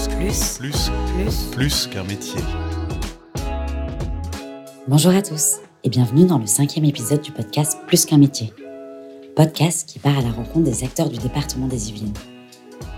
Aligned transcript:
Plus, 0.00 0.08
plus, 0.08 0.58
plus, 0.58 0.90
plus, 1.14 1.50
plus 1.50 1.86
qu'un 1.88 2.04
métier. 2.04 2.40
Bonjour 4.88 5.14
à 5.14 5.20
tous 5.20 5.56
et 5.84 5.90
bienvenue 5.90 6.24
dans 6.24 6.38
le 6.38 6.46
cinquième 6.46 6.86
épisode 6.86 7.20
du 7.20 7.32
podcast 7.32 7.76
Plus 7.86 8.06
qu'un 8.06 8.16
métier. 8.16 8.50
Podcast 9.36 9.86
qui 9.86 9.98
part 9.98 10.18
à 10.18 10.22
la 10.22 10.30
rencontre 10.30 10.64
des 10.64 10.84
acteurs 10.84 11.10
du 11.10 11.18
département 11.18 11.66
des 11.66 11.90
Yvelines. 11.90 12.14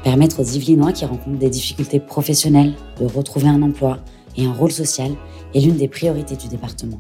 Permettre 0.04 0.40
aux 0.40 0.44
Yvelinois 0.44 0.92
qui 0.92 1.04
rencontrent 1.04 1.38
des 1.38 1.50
difficultés 1.50 1.98
professionnelles 1.98 2.74
de 3.00 3.06
retrouver 3.06 3.48
un 3.48 3.62
emploi 3.62 3.98
et 4.36 4.44
un 4.44 4.52
rôle 4.52 4.72
social 4.72 5.10
est 5.54 5.60
l'une 5.60 5.78
des 5.78 5.88
priorités 5.88 6.36
du 6.36 6.46
département. 6.46 6.98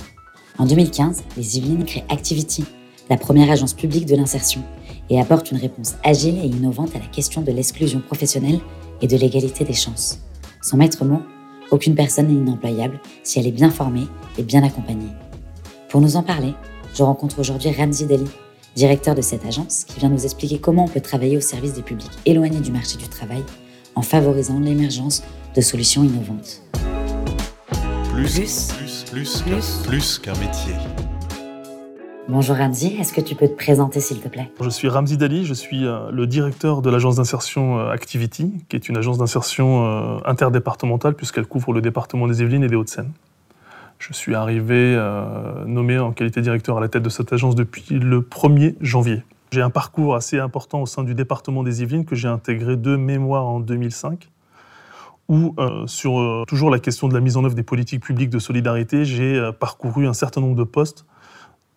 En 0.58 0.66
2015, 0.66 1.22
les 1.36 1.58
Yvelines 1.58 1.84
créent 1.84 2.06
Activity, 2.08 2.64
la 3.08 3.18
première 3.18 3.52
agence 3.52 3.74
publique 3.74 4.06
de 4.06 4.16
l'insertion, 4.16 4.62
et 5.10 5.20
apporte 5.20 5.52
une 5.52 5.58
réponse 5.58 5.94
agile 6.02 6.38
et 6.38 6.46
innovante 6.46 6.96
à 6.96 6.98
la 6.98 7.06
question 7.06 7.42
de 7.42 7.52
l'exclusion 7.52 8.00
professionnelle 8.00 8.58
et 9.02 9.06
de 9.06 9.16
l'égalité 9.16 9.64
des 9.64 9.74
chances. 9.74 10.20
Son 10.62 10.78
maître 10.78 11.04
mot, 11.04 11.20
aucune 11.70 11.94
personne 11.94 12.28
n'est 12.28 12.34
inemployable 12.34 13.00
si 13.22 13.38
elle 13.38 13.46
est 13.46 13.52
bien 13.52 13.70
formée 13.70 14.06
et 14.38 14.42
bien 14.42 14.62
accompagnée. 14.62 15.10
Pour 15.88 16.00
nous 16.00 16.16
en 16.16 16.22
parler, 16.22 16.54
je 16.94 17.02
rencontre 17.02 17.38
aujourd'hui 17.38 17.70
Ramzi 17.72 18.06
Deli, 18.06 18.30
directeur 18.76 19.14
de 19.14 19.22
cette 19.22 19.44
agence, 19.44 19.84
qui 19.84 19.98
vient 19.98 20.08
nous 20.08 20.24
expliquer 20.24 20.58
comment 20.58 20.84
on 20.84 20.88
peut 20.88 21.00
travailler 21.00 21.36
au 21.36 21.40
service 21.40 21.74
des 21.74 21.82
publics 21.82 22.10
éloignés 22.24 22.60
du 22.60 22.72
marché 22.72 22.96
du 22.96 23.08
travail 23.08 23.42
en 23.94 24.02
favorisant 24.02 24.60
l'émergence 24.60 25.22
de 25.54 25.60
solutions 25.60 26.04
innovantes. 26.04 26.62
Plus, 28.12 28.68
plus, 28.68 29.04
plus, 29.10 29.42
plus, 29.42 29.82
plus 29.86 30.18
qu'un 30.18 30.34
métier. 30.34 30.74
Bonjour 32.28 32.54
Ramzi, 32.54 32.96
est-ce 33.00 33.12
que 33.12 33.20
tu 33.20 33.34
peux 33.34 33.48
te 33.48 33.56
présenter 33.56 33.98
s'il 33.98 34.20
te 34.20 34.28
plaît? 34.28 34.48
Je 34.60 34.68
suis 34.70 34.88
Ramzi 34.88 35.16
Dali, 35.16 35.44
je 35.44 35.54
suis 35.54 35.84
euh, 35.84 36.08
le 36.12 36.28
directeur 36.28 36.80
de 36.80 36.88
l'agence 36.88 37.16
d'insertion 37.16 37.80
euh, 37.80 37.90
Activity, 37.90 38.64
qui 38.68 38.76
est 38.76 38.88
une 38.88 38.96
agence 38.96 39.18
d'insertion 39.18 39.84
euh, 39.84 40.18
interdépartementale 40.24 41.14
puisqu'elle 41.14 41.46
couvre 41.46 41.72
le 41.72 41.80
département 41.80 42.28
des 42.28 42.40
Yvelines 42.40 42.62
et 42.62 42.68
des 42.68 42.76
Hauts-de-Seine. 42.76 43.10
Je 43.98 44.12
suis 44.12 44.34
arrivé 44.34 44.96
nommé 45.64 45.96
en 45.96 46.10
qualité 46.10 46.40
directeur 46.40 46.76
à 46.76 46.80
la 46.80 46.88
tête 46.88 47.04
de 47.04 47.08
cette 47.08 47.32
agence 47.32 47.54
depuis 47.54 47.84
le 47.90 48.20
1er 48.20 48.74
janvier. 48.80 49.22
J'ai 49.52 49.62
un 49.62 49.70
parcours 49.70 50.16
assez 50.16 50.40
important 50.40 50.82
au 50.82 50.86
sein 50.86 51.04
du 51.04 51.14
département 51.14 51.62
des 51.62 51.82
Yvelines 51.82 52.04
que 52.04 52.16
j'ai 52.16 52.26
intégré 52.26 52.76
de 52.76 52.96
mémoire 52.96 53.46
en 53.46 53.60
2005 53.60 54.28
où, 55.28 55.54
sur 55.86 56.44
toujours 56.48 56.70
la 56.70 56.80
question 56.80 57.06
de 57.06 57.14
la 57.14 57.20
mise 57.20 57.36
en 57.36 57.44
œuvre 57.44 57.54
des 57.54 57.62
politiques 57.62 58.02
publiques 58.02 58.30
de 58.30 58.40
solidarité, 58.40 59.04
j'ai 59.04 59.40
parcouru 59.60 60.08
un 60.08 60.14
certain 60.14 60.40
nombre 60.40 60.56
de 60.56 60.64
postes 60.64 61.06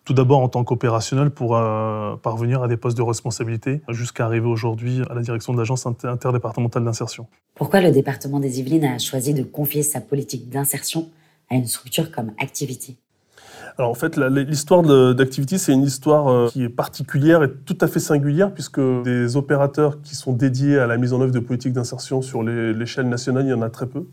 tout 0.06 0.14
d'abord 0.14 0.38
en 0.38 0.48
tant 0.48 0.62
qu'opérationnel 0.64 1.30
pour 1.30 1.56
euh, 1.56 2.14
parvenir 2.22 2.62
à 2.62 2.68
des 2.68 2.76
postes 2.76 2.96
de 2.96 3.02
responsabilité 3.02 3.82
jusqu'à 3.88 4.24
arriver 4.24 4.46
aujourd'hui 4.46 5.02
à 5.10 5.14
la 5.14 5.20
direction 5.20 5.52
de 5.52 5.58
l'agence 5.58 5.84
interdépartementale 5.84 6.84
d'insertion. 6.84 7.26
Pourquoi 7.56 7.80
le 7.80 7.90
département 7.90 8.38
des 8.38 8.60
Yvelines 8.60 8.84
a 8.84 8.98
choisi 8.98 9.34
de 9.34 9.42
confier 9.42 9.82
sa 9.82 10.00
politique 10.00 10.48
d'insertion 10.48 11.10
à 11.50 11.56
une 11.56 11.66
structure 11.66 12.12
comme 12.12 12.30
Activity? 12.38 12.96
Alors 13.78 13.90
en 13.90 13.94
fait, 13.94 14.16
l'histoire 14.16 14.82
d'Activity, 15.14 15.58
c'est 15.58 15.72
une 15.72 15.82
histoire 15.82 16.28
euh, 16.28 16.48
qui 16.48 16.62
est 16.62 16.68
particulière 16.68 17.42
et 17.42 17.52
tout 17.52 17.76
à 17.80 17.88
fait 17.88 18.00
singulière, 18.00 18.54
puisque 18.54 18.80
des 19.02 19.36
opérateurs 19.36 20.00
qui 20.02 20.14
sont 20.14 20.32
dédiés 20.32 20.78
à 20.78 20.86
la 20.86 20.96
mise 20.98 21.12
en 21.12 21.20
œuvre 21.20 21.32
de 21.32 21.40
politiques 21.40 21.72
d'insertion 21.72 22.22
sur 22.22 22.42
l'échelle 22.44 23.08
nationale, 23.08 23.44
il 23.44 23.50
y 23.50 23.52
en 23.52 23.60
a 23.60 23.70
très 23.70 23.86
peu. 23.86 24.06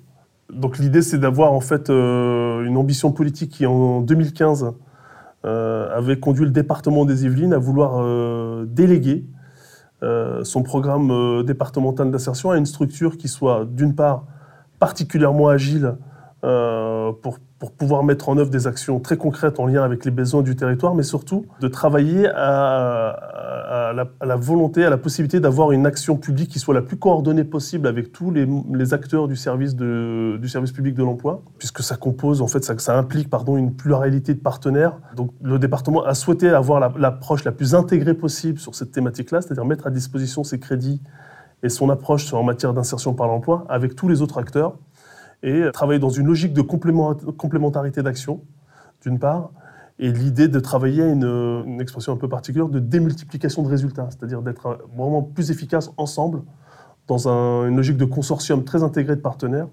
Donc 0.52 0.80
l'idée, 0.80 1.02
c'est 1.02 1.18
d'avoir 1.18 1.54
en 1.54 1.62
fait 1.62 1.90
euh, 1.90 2.66
une 2.66 2.78
ambition 2.78 3.12
politique 3.12 3.52
qui, 3.52 3.66
en 3.66 4.02
2015, 4.02 4.64
euh, 4.64 4.72
avait 5.44 6.20
conduit 6.20 6.46
le 6.46 6.52
département 6.52 7.06
des 7.06 7.26
Yvelines 7.26 7.54
à 7.54 7.58
vouloir 7.58 7.98
euh, 7.98 8.66
déléguer 8.66 9.26
euh, 10.02 10.44
son 10.44 10.64
programme 10.64 11.44
départemental 11.44 12.12
d'insertion 12.12 12.52
à 12.52 12.58
une 12.58 12.66
structure 12.66 13.18
qui 13.18 13.28
soit 13.28 13.66
d'une 13.66 13.96
part 13.96 14.26
particulièrement 14.80 15.48
agile 15.50 15.96
pour, 16.42 17.40
pour, 17.64 17.72
pouvoir 17.72 18.04
mettre 18.04 18.28
en 18.28 18.38
œuvre 18.38 18.50
des 18.50 18.68
actions 18.68 19.00
très 19.00 19.16
concrètes 19.16 19.58
en 19.58 19.68
lien 19.68 19.84
avec 19.84 20.04
les 20.04 20.12
besoins 20.12 20.42
du 20.42 20.54
territoire, 20.54 20.96
mais 20.96 21.04
surtout 21.04 21.46
de 21.62 21.70
travailler 21.70 22.28
à, 22.36 23.94
la, 24.22 24.36
volonté, 24.36 24.84
à 24.84 24.90
la 24.90 24.98
possibilité 24.98 25.40
d'avoir 25.40 25.72
une 25.72 25.86
action 25.86 26.18
publique 26.18 26.50
qui 26.50 26.60
soit 26.60 26.74
la 26.74 26.82
plus 26.82 26.98
coordonnée 26.98 27.46
possible 27.46 27.88
avec 27.88 28.12
tous 28.12 28.32
les, 28.32 28.94
acteurs 28.94 29.30
du 29.30 29.38
service, 29.38 29.78
du 29.78 30.48
service 30.50 30.74
public 30.74 30.94
de 30.94 31.04
l'emploi, 31.04 31.42
puisque 31.58 31.84
ça 31.84 31.96
compose, 31.96 32.42
en 32.42 32.48
fait, 32.48 32.66
ça, 32.66 32.98
implique 32.98 33.30
pardon, 33.30 33.56
une 33.56 33.74
pluralité 33.74 34.34
de 34.34 34.40
partenaires. 34.40 34.98
Donc 35.16 35.32
le 35.42 35.58
département 35.58 36.04
a 36.04 36.16
souhaité 36.16 36.50
avoir 36.50 36.98
l'approche 36.98 37.46
la, 37.46 37.54
plus 37.54 37.76
intégrée 37.76 38.14
possible 38.14 38.60
sur 38.60 38.76
cette 38.76 38.92
thématique-là, 38.92 39.42
c'est-à-dire 39.42 39.64
mettre 39.64 39.88
à 39.88 39.90
disposition 39.90 40.44
ses 40.44 40.60
crédits 40.60 41.02
et 41.64 41.70
son 41.70 41.90
approche 41.90 42.34
en 42.34 42.44
matière 42.44 42.74
d'insertion 42.74 43.14
par 43.14 43.28
l'emploi 43.28 43.66
avec 43.70 43.96
tous 43.96 44.10
les 44.10 44.22
autres 44.22 44.38
acteurs 44.38 44.76
et 45.44 45.64
travailler 45.74 46.00
dans 46.00 46.10
une 46.10 46.26
logique 46.26 46.54
de 46.54 46.62
complémentarité 46.62 48.02
d'action, 48.02 48.42
d'une 49.02 49.20
part, 49.20 49.52
et 50.00 50.12
l'idée 50.12 50.48
de 50.48 50.60
travailler 50.60 51.04
à 51.04 51.08
une, 51.08 51.80
expression 51.80 52.14
un 52.14 52.18
peu 52.18 52.30
particulière 52.30 52.70
de 52.70 52.80
démultiplication 52.80 53.62
de 53.62 53.68
résultats, 53.68 54.08
c'est-à-dire 54.10 54.42
d'être 54.42 54.80
vraiment 54.96 55.22
plus 55.22 55.52
efficace 55.52 55.92
ensemble 55.98 56.42
dans 57.08 57.28
une 57.28 57.76
logique 57.76 57.98
de 57.98 58.06
consortium 58.06 58.64
très 58.64 58.82
intégré 58.82 59.16
de 59.16 59.22
partenaires 59.22 59.68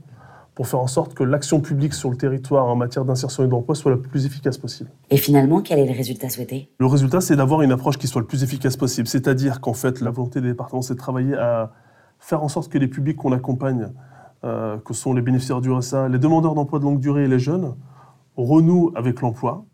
pour 0.55 0.67
faire 0.67 0.81
en 0.81 0.89
sorte 0.89 1.15
que 1.15 1.23
l'action 1.23 1.61
publique 1.61 1.95
sur 1.95 2.11
le 2.11 2.17
territoire 2.17 2.67
en 2.67 2.77
matière 2.77 3.05
d'insertion 3.05 3.45
et 3.45 3.49
d'emploi 3.49 3.75
soit 3.75 3.93
la 3.93 3.97
plus 3.97 4.27
efficace 4.27 4.59
possible. 4.59 4.91
Et 5.09 5.17
finalement, 5.17 5.63
quel 5.63 5.79
est 5.79 5.87
le 5.87 5.97
résultat 5.97 6.29
souhaité? 6.29 6.71
Le 6.79 6.87
résultat, 6.87 7.21
c'est 7.21 7.37
d'avoir 7.37 7.63
une 7.63 7.73
approche 7.73 7.97
qui 7.97 8.09
soit 8.09 8.21
le 8.21 8.27
plus 8.27 8.43
efficace 8.43 8.77
possible. 8.77 9.07
C'est-à-dire 9.07 9.61
qu'en 9.61 9.73
fait, 9.73 10.01
la 10.01 10.11
volonté 10.11 10.41
des 10.41 10.49
départements, 10.49 10.83
c'est 10.83 10.95
de 10.95 10.99
travailler 10.99 11.35
à 11.35 11.73
faire 12.19 12.43
en 12.43 12.49
sorte 12.49 12.71
que 12.71 12.79
les 12.79 12.89
publics 12.89 13.17
qu'on 13.17 13.33
accompagne, 13.33 13.89
euh, 14.45 14.79
que 14.79 14.95
sont 14.95 15.13
les 15.13 15.23
bénéficiaires 15.23 15.61
du 15.61 15.71
RSA, 15.71 16.09
les 16.09 16.19
demandeurs 16.19 16.55
d'emploi 16.55 16.79
de 16.79 16.85
longue 16.85 17.01
durée 17.01 17.25
et 17.25 17.29
les 17.29 17.39
jeunes, 17.39 17.75
renouent 18.37 18.93
avec 18.95 19.21
l'emploi, 19.21 19.65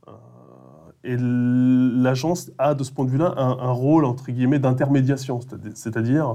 et 1.06 1.16
l'agence 1.18 2.50
a, 2.58 2.74
de 2.74 2.82
ce 2.82 2.90
point 2.90 3.04
de 3.04 3.10
vue-là, 3.10 3.32
un, 3.36 3.70
rôle, 3.70 4.04
entre 4.04 4.30
guillemets, 4.30 4.58
d'intermédiation, 4.58 5.38
c'est-à-dire 5.74 6.34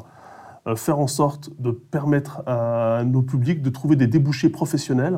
euh, 0.68 0.76
faire 0.76 1.00
en 1.00 1.08
sorte 1.08 1.50
de 1.60 1.72
permettre 1.72 2.42
à 2.48 3.04
nos 3.04 3.22
publics 3.22 3.62
de 3.62 3.70
trouver 3.70 3.98
des 3.98 4.08
débouchés 4.08 4.50
professionnels 4.50 5.18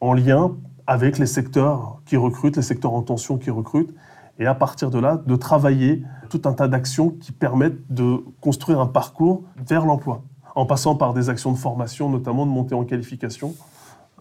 en 0.00 0.12
lien 0.12 0.52
avec 0.86 1.18
les 1.18 1.26
secteurs 1.26 2.00
qui 2.06 2.16
recrutent, 2.16 2.56
les 2.56 2.62
secteurs 2.62 2.92
en 2.92 3.02
tension 3.02 3.38
qui 3.38 3.50
recrutent, 3.50 3.92
et 4.38 4.46
à 4.46 4.54
partir 4.54 4.90
de 4.90 4.98
là, 4.98 5.20
de 5.26 5.34
travailler 5.34 6.04
tout 6.28 6.42
un 6.44 6.52
tas 6.52 6.68
d'actions 6.68 7.10
qui 7.10 7.32
permettent 7.32 7.90
de 7.92 8.22
construire 8.40 8.80
un 8.80 8.86
parcours 8.86 9.42
vers 9.56 9.84
l'emploi, 9.84 10.22
en 10.56 10.64
passant 10.64 10.96
par 10.96 11.14
des 11.14 11.28
actions 11.28 11.52
de 11.52 11.58
formation, 11.58 12.08
notamment 12.08 12.46
de 12.46 12.50
montée 12.50 12.74
en 12.74 12.84
qualification, 12.84 13.54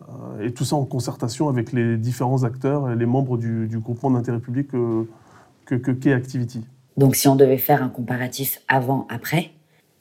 euh, 0.01 0.45
et 0.45 0.53
tout 0.53 0.65
ça 0.65 0.75
en 0.75 0.83
concertation 0.83 1.47
avec 1.49 1.71
les 1.71 1.97
différents 1.97 2.43
acteurs 2.43 2.91
et 2.91 2.95
les 2.95 3.05
membres 3.05 3.37
du, 3.37 3.79
groupement 3.79 4.11
d'intérêt 4.11 4.39
public 4.39 4.67
que, 4.69 5.75
qu'est 5.75 6.13
Activity. 6.13 6.63
Donc 6.97 7.15
si 7.15 7.27
on 7.29 7.35
devait 7.35 7.57
faire 7.57 7.81
un 7.81 7.89
comparatif 7.89 8.61
avant-après, 8.67 9.51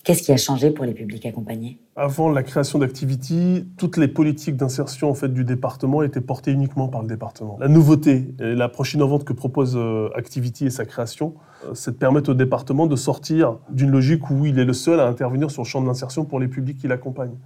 qu'est-ce 0.04 0.22
qui 0.22 0.32
a 0.32 0.36
changé 0.36 0.70
pour 0.70 0.84
les 0.84 0.92
publics 0.92 1.26
accompagnés? 1.26 1.78
Avant 1.96 2.30
la 2.30 2.42
création 2.42 2.78
d'Activity, 2.78 3.66
toutes 3.76 3.96
les 3.96 4.06
politiques 4.06 4.56
d'insertion 4.56 5.10
en 5.10 5.14
fait, 5.14 5.28
du 5.28 5.44
département 5.44 6.02
étaient 6.02 6.20
portées 6.20 6.52
uniquement 6.52 6.88
par 6.88 7.02
le 7.02 7.08
département. 7.08 7.56
La 7.58 7.68
nouveauté 7.68 8.34
et 8.38 8.54
l'approche 8.54 8.94
innovante 8.94 9.24
que 9.24 9.32
propose 9.32 9.76
euh, 9.76 10.10
Activity 10.14 10.66
et 10.66 10.70
sa 10.70 10.84
création, 10.84 11.34
euh, 11.64 11.70
c'est 11.74 11.92
de 11.92 11.96
permettre 11.96 12.30
au 12.30 12.34
département 12.34 12.86
de 12.86 12.96
sortir 12.96 13.58
d'une 13.70 13.90
logique 13.90 14.30
où 14.30 14.44
il 14.46 14.58
est 14.58 14.64
le 14.64 14.74
seul 14.74 15.00
à 15.00 15.06
intervenir 15.06 15.50
sur 15.50 15.62
le 15.62 15.66
champ 15.66 15.80
de 15.80 15.86
l'insertion 15.86 16.24
pour 16.24 16.38
les 16.38 16.48
publics 16.48 16.78
qui 16.78 16.86
l'accompagnent 16.86 17.38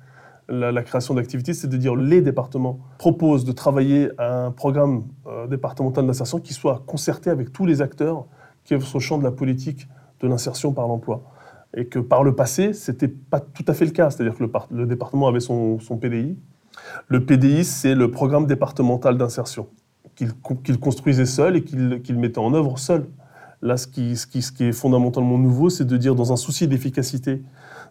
la, 0.49 0.83
création 0.83 1.15
d'activités, 1.15 1.53
c'est 1.53 1.69
de 1.69 1.77
dire 1.77 1.95
les 1.95 2.23
départements 2.23 2.79
proposent 2.97 3.45
de 3.45 3.53
travailler 3.53 4.11
à 4.19 4.47
un 4.47 4.51
programme 4.51 5.05
euh, 5.27 5.47
départemental 5.47 6.07
d'insertion 6.07 6.41
qui 6.41 6.55
soit 6.55 6.83
concerté 6.87 7.31
avec 7.31 7.53
tous 7.53 7.67
les 7.67 7.83
acteurs 7.83 8.25
qui 8.65 8.79
sur 8.81 8.99
le 8.99 9.03
champ 9.03 9.19
de 9.19 9.25
la 9.25 9.31
politique 9.31 9.89
de 10.21 10.29
l'insertion 10.29 10.73
par 10.73 10.89
l'emploi. 10.89 11.23
Et 11.77 11.87
que 11.87 11.99
par 11.99 12.25
le 12.25 12.35
passé, 12.35 12.73
ce 12.73 12.91
n'était 12.91 13.09
pas 13.09 13.41
tout 13.41 13.65
à 13.69 13.75
fait 13.75 13.85
le 13.85 13.91
cas. 13.91 14.11
C'est-à-dire 14.11 14.35
que 14.37 14.45
le, 14.71 14.87
département 14.87 15.29
avait 15.29 15.41
son, 15.41 15.79
PDI. 16.01 16.37
Le 17.09 17.25
PDI, 17.25 17.65
c'est 17.65 17.95
le 17.95 18.11
programme 18.11 18.47
départemental 18.47 19.19
d'insertion 19.19 19.69
qu'il 20.17 20.81
construisait 20.81 21.27
seul 21.27 21.57
et 21.57 21.63
qu'il 21.63 22.19
mettait 22.19 22.39
en 22.41 22.53
œuvre 22.53 22.79
seul. 22.79 23.07
Là, 23.63 23.77
ce 23.77 23.87
qui, 23.87 24.13
est 24.13 24.73
fondamentalement 24.73 25.39
nouveau, 25.39 25.71
c'est 25.71 25.85
de 25.85 25.97
dire, 25.97 26.17
dans 26.17 26.33
un 26.33 26.37
souci 26.37 26.67
d'efficacité 26.67 27.43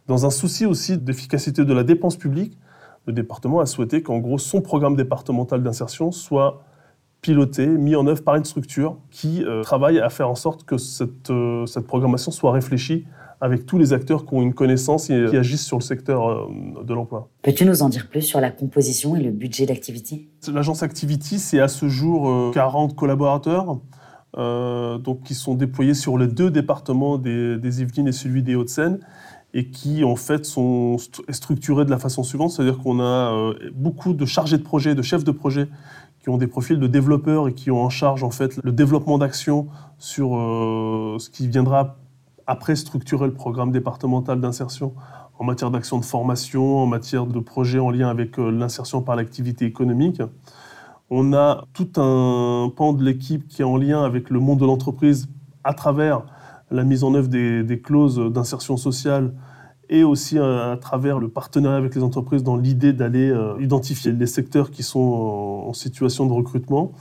dans 0.07 0.25
un 0.25 0.29
souci 0.29 0.65
aussi 0.65 0.97
d'efficacité 0.97 1.65
de 1.65 1.73
la 1.73 1.83
dépense 1.83 2.15
publique, 2.15 2.57
le 3.05 3.13
département 3.13 3.59
a 3.59 3.65
souhaité 3.65 4.01
qu'en 4.01 4.19
gros 4.19 4.37
son 4.37 4.61
programme 4.61 4.95
départemental 4.95 5.63
d'insertion 5.63 6.11
soit 6.11 6.63
piloté, 7.21 7.67
mis 7.67 7.95
en 7.95 8.07
œuvre 8.07 8.23
par 8.23 8.35
une 8.35 8.45
structure 8.45 8.97
qui 9.11 9.43
euh, 9.43 9.63
travaille 9.63 9.99
à 9.99 10.09
faire 10.09 10.29
en 10.29 10.35
sorte 10.35 10.63
que 10.63 10.77
cette, 10.77 11.29
euh, 11.29 11.65
cette, 11.65 11.87
programmation 11.87 12.31
soit 12.31 12.51
réfléchie 12.51 13.05
avec 13.41 13.65
tous 13.65 13.77
les 13.77 13.93
acteurs 13.93 14.25
qui 14.25 14.33
ont 14.33 14.41
une 14.41 14.53
connaissance 14.53 15.09
et 15.09 15.25
qui 15.29 15.37
agissent 15.37 15.65
sur 15.65 15.77
le 15.77 15.83
secteur 15.83 16.27
euh, 16.27 16.47
de 16.83 16.93
l'emploi. 16.93 17.29
Peux-tu 17.43 17.65
nous 17.65 17.81
en 17.83 17.89
dire 17.89 18.07
plus 18.09 18.21
sur 18.21 18.39
la 18.39 18.49
composition 18.49 19.15
et 19.15 19.21
le 19.21 19.31
budget 19.31 19.65
d'Activity? 19.65 20.29
L'agence 20.51 20.83
Activity, 20.83 21.39
c'est 21.39 21.59
à 21.59 21.67
ce 21.67 21.87
jour 21.87 22.51
40 22.53 22.95
collaborateurs. 22.95 23.79
donc, 24.35 25.23
qui 25.23 25.35
sont 25.35 25.55
déployés 25.55 25.93
sur 25.93 26.17
les 26.17 26.27
deux 26.27 26.51
départements 26.51 27.17
des, 27.17 27.57
des 27.57 27.81
Yvelines 27.81 28.07
et 28.07 28.11
celui 28.11 28.43
des 28.43 28.55
Hauts-de-Seine 28.55 28.99
et 29.53 29.69
qui 29.69 30.03
en 30.03 30.15
fait 30.15 30.45
sont 30.45 30.97
structurés 31.29 31.85
de 31.85 31.89
la 31.89 31.97
façon 31.97 32.21
suivante, 32.23 32.51
c'est-à-dire 32.51 32.77
qu'on 32.79 32.99
a 32.99 33.53
beaucoup 33.73 34.13
de 34.13 34.25
chargés 34.25 34.57
de 34.57 34.63
projet, 34.63 34.93
de 34.93 35.01
chefs 35.01 35.23
de 35.23 35.31
projet 35.31 35.69
qui 36.21 36.29
ont 36.29 36.37
des 36.37 36.47
profils 36.47 36.77
de 36.77 36.87
développeurs 36.87 37.47
et 37.47 37.53
qui 37.53 37.71
ont 37.71 37.81
en 37.81 37.89
charge 37.89 38.23
en 38.23 38.29
fait 38.29 38.59
le 38.61 38.71
développement 38.71 39.17
d'actions 39.17 39.67
sur 39.97 40.31
ce 40.31 41.29
qui 41.29 41.47
viendra 41.47 41.97
après 42.47 42.75
structurer 42.75 43.27
le 43.27 43.33
programme 43.33 43.71
départemental 43.71 44.39
d'insertion 44.39 44.93
en 45.39 45.43
matière 45.43 45.69
d'action 45.69 45.99
de 45.99 46.05
formation, 46.05 46.77
en 46.77 46.87
matière 46.87 47.27
de 47.27 47.39
projets 47.39 47.79
en 47.79 47.91
lien 47.91 48.09
avec 48.09 48.39
euh, 48.39 48.49
l'insertion 48.49 49.01
par 49.01 49.15
l'activité 49.15 49.65
économique. 49.65 50.21
On 51.09 51.33
a 51.33 51.63
tout 51.73 51.89
un 51.97 52.71
pan 52.75 52.93
de 52.93 53.03
l'équipe 53.03 53.47
qui 53.47 53.61
est 53.61 53.65
en 53.65 53.77
lien 53.77 54.03
avec 54.03 54.29
le 54.29 54.39
monde 54.39 54.59
de 54.59 54.65
l'entreprise 54.65 55.29
à 55.63 55.73
travers 55.73 56.23
la 56.69 56.83
mise 56.83 57.03
en 57.03 57.13
œuvre 57.13 57.29
des, 57.29 57.81
clauses 57.81 58.19
d'insertion 58.31 58.75
sociale 58.75 59.33
et 59.89 60.03
aussi 60.03 60.37
à, 60.37 60.77
travers 60.81 61.19
le 61.19 61.29
partenariat 61.29 61.77
avec 61.77 61.95
les 61.95 62.03
entreprises 62.03 62.43
dans 62.43 62.57
l'idée 62.57 62.91
d'aller 62.91 63.29
euh, 63.29 63.55
identifier 63.61 64.11
les 64.11 64.25
secteurs 64.25 64.69
qui 64.69 64.83
sont 64.83 64.99
en, 64.99 65.69
en 65.69 65.73
situation 65.73 66.25
de 66.25 66.33
recrutement 66.33 66.91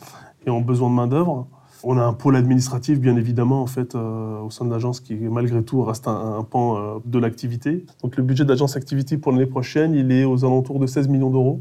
et 0.47 0.51
en 0.51 0.61
besoin 0.61 0.89
de 0.89 0.95
main-d'œuvre. 0.95 1.49
On 1.89 1.99
a 1.99 2.03
un 2.03 2.15
pôle 2.15 2.35
administratif, 2.35 2.99
bien 2.99 3.15
évidemment, 3.15 3.63
en 3.63 3.69
fait, 3.69 3.95
euh, 3.95 4.41
au 4.41 4.51
sein 4.51 4.65
de 4.65 4.73
l'agence, 4.73 4.99
qui 4.99 5.15
malgré 5.15 5.63
tout 5.63 5.85
reste 5.85 6.09
un, 6.09 6.43
pan 6.43 6.77
euh, 6.77 6.99
de 7.05 7.21
l'activité. 7.21 7.87
Donc 8.03 8.17
le 8.17 8.25
budget 8.25 8.45
d'agence 8.45 8.77
activité 8.77 9.17
pour 9.19 9.31
l'année 9.31 9.47
prochaine, 9.47 9.95
il 9.95 10.11
est 10.11 10.25
aux 10.25 10.45
alentours 10.45 10.81
de 10.81 10.89
16 10.89 11.07
millions 11.07 11.31
d'euros, 11.31 11.61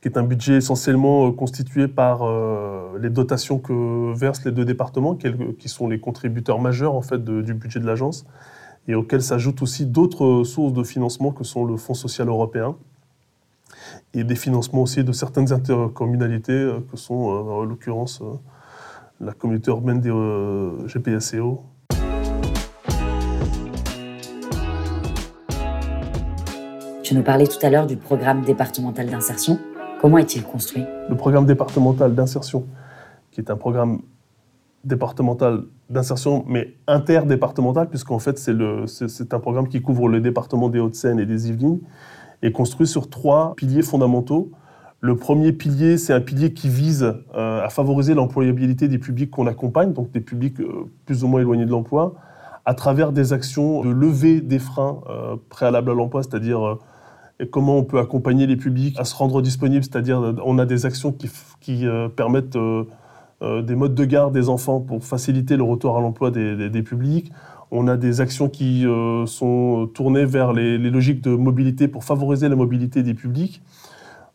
qui 0.00 0.06
est 0.06 0.16
un 0.16 0.22
budget 0.22 0.58
essentiellement 0.58 1.26
euh, 1.26 1.32
constitué 1.32 1.88
par 1.88 2.22
les 3.00 3.10
dotations 3.10 3.58
que 3.58 4.14
versent 4.14 4.44
les 4.44 4.52
deux 4.52 4.64
départements, 4.64 5.16
qui 5.16 5.68
sont 5.68 5.88
les 5.88 5.98
contributeurs 5.98 6.60
majeurs 6.60 6.94
en 6.94 7.02
fait 7.02 7.24
du 7.24 7.52
budget 7.52 7.80
de 7.80 7.86
l'agence, 7.86 8.26
et 8.86 8.94
auxquels 8.94 9.22
s'ajoutent 9.22 9.62
aussi 9.62 9.86
d'autres 9.86 10.44
sources 10.44 10.72
de 10.72 10.84
financement 10.84 11.32
que 11.32 11.42
sont 11.42 11.64
le 11.64 11.76
Fonds 11.78 11.94
social 11.94 12.28
européen 12.28 12.76
et 14.14 14.22
des 14.22 14.36
financements 14.36 14.82
aussi 14.82 15.02
de 15.02 15.10
certaines 15.10 15.52
intercommunalités 15.52 16.70
que 16.92 16.96
sont 16.96 17.14
en 17.14 17.64
l'occurrence 17.64 18.22
la 19.20 19.32
communauté 19.32 19.70
urbaine 19.70 20.00
des 20.00 20.10
euh, 20.10 20.86
GPSEO. 20.86 21.62
Tu 27.02 27.14
nous 27.14 27.22
parlais 27.22 27.46
tout 27.46 27.58
à 27.62 27.70
l'heure 27.70 27.86
du 27.86 27.96
programme 27.96 28.42
départemental 28.42 29.06
d'insertion. 29.08 29.58
Comment 30.00 30.18
est-il 30.18 30.42
construit? 30.42 30.84
Le 31.08 31.16
programme 31.16 31.46
départemental 31.46 32.14
d'insertion, 32.14 32.66
qui 33.30 33.40
est 33.40 33.50
un 33.50 33.56
programme 33.56 34.00
départemental 34.84 35.64
d'insertion, 35.90 36.44
mais 36.46 36.74
interdépartemental, 36.86 37.88
puisqu'en 37.88 38.18
fait 38.18 38.38
c'est 38.38 39.34
un 39.34 39.40
programme 39.40 39.68
qui 39.68 39.80
couvre 39.82 40.08
le 40.08 40.20
département 40.20 40.68
des 40.68 40.80
Hauts-de-Seine 40.80 41.18
et 41.20 41.26
des 41.26 41.48
Yvelines, 41.48 41.80
est 42.42 42.52
construit 42.52 42.86
sur 42.86 43.08
trois 43.08 43.54
piliers 43.54 43.82
fondamentaux. 43.82 44.50
Le 45.04 45.16
premier 45.16 45.52
pilier, 45.52 45.98
c'est 45.98 46.14
un 46.14 46.20
pilier 46.22 46.54
qui 46.54 46.70
vise 46.70 47.14
euh, 47.34 47.62
à 47.62 47.68
favoriser 47.68 48.14
l'employabilité 48.14 48.88
des 48.88 48.96
publics 48.96 49.30
qu'on 49.30 49.46
accompagne, 49.46 49.92
donc 49.92 50.10
des 50.12 50.22
publics 50.22 50.58
euh, 50.60 50.88
plus 51.04 51.24
ou 51.24 51.28
moins 51.28 51.42
éloignés 51.42 51.66
de 51.66 51.70
l'emploi, 51.70 52.14
à 52.64 52.72
travers 52.72 53.12
des 53.12 53.34
actions 53.34 53.84
de 53.84 53.90
levée 53.90 54.40
des 54.40 54.58
freins 54.58 55.02
euh, 55.10 55.36
préalables 55.50 55.90
à 55.90 55.94
l'emploi, 55.94 56.22
c'est-à-dire 56.22 56.78
comment 57.50 57.76
on 57.76 57.84
peut 57.84 57.98
accompagner 57.98 58.46
les 58.46 58.56
publics 58.56 58.98
à 58.98 59.04
se 59.04 59.14
rendre 59.14 59.42
disponibles, 59.42 59.84
c'est-à-dire 59.84 60.36
on 60.42 60.58
a 60.58 60.64
des 60.64 60.86
actions 60.86 61.12
qui, 61.12 61.86
permettent 62.16 62.56
des 62.56 63.74
modes 63.74 63.94
de 63.94 64.04
garde 64.06 64.32
des 64.32 64.48
enfants 64.48 64.80
pour 64.80 65.04
faciliter 65.04 65.58
le 65.58 65.64
retour 65.64 65.98
à 65.98 66.00
l'emploi 66.00 66.30
des, 66.30 66.82
publics. 66.82 67.30
On 67.70 67.88
a 67.88 67.98
des 67.98 68.22
actions 68.22 68.48
qui 68.48 68.86
sont 69.26 69.86
tournées 69.92 70.24
vers 70.24 70.54
les, 70.54 70.78
les 70.78 70.88
logiques 70.90 71.20
de 71.20 71.34
mobilité 71.34 71.88
pour 71.88 72.04
favoriser 72.04 72.48
la 72.48 72.56
mobilité 72.56 73.02
des 73.02 73.12
publics. 73.12 73.60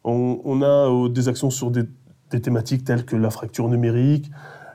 On, 0.03 0.61
a 0.61 0.89
euh, 0.89 1.09
des 1.09 1.27
actions 1.27 1.49
sur 1.49 1.71
des, 1.71 1.83
thématiques 2.41 2.83
telles 2.83 3.05
que 3.05 3.15
la 3.15 3.29
fracture 3.29 3.67
numérique, 3.67 4.29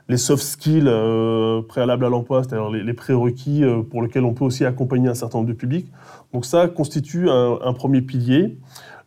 les 0.07 0.17
soft 0.17 0.43
skills 0.43 0.87
euh, 0.87 1.61
préalables 1.63 2.05
à 2.05 2.09
l'emploi, 2.09 2.43
c'est-à-dire 2.43 2.69
les, 2.69 2.93
prérequis 2.93 3.63
euh, 3.63 3.81
pour 3.81 4.03
lesquels 4.03 4.23
on 4.23 4.33
peut 4.33 4.45
aussi 4.45 4.65
accompagner 4.65 5.09
un 5.09 5.15
certain 5.15 5.39
nombre 5.39 5.49
de 5.49 5.53
publics. 5.53 5.91
Donc 6.33 6.45
ça 6.45 6.67
constitue 6.67 7.29
un, 7.29 7.73
premier 7.73 8.01
pilier. 8.01 8.57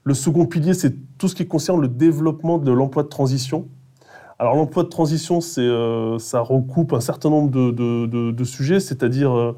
Le 0.03 0.15
second 0.15 0.47
pilier, 0.47 0.75
c'est 0.75 0.95
tout 1.19 1.29
ce 1.29 1.35
qui 1.35 1.47
concerne 1.47 1.81
le 1.81 1.89
développement 1.89 2.59
de 2.59 2.73
l'emploi 2.73 3.03
de 3.03 3.09
transition. 3.09 3.69
Alors 4.39 4.55
l'emploi 4.55 4.85
de 4.85 4.89
transition, 4.89 5.41
ça 5.41 6.41
recoupe 6.41 6.93
un 6.93 7.01
certain 7.01 7.29
nombre 7.29 7.51
de 7.51 8.45
sujets, 8.45 8.81
c'est-à-dire 8.81 9.55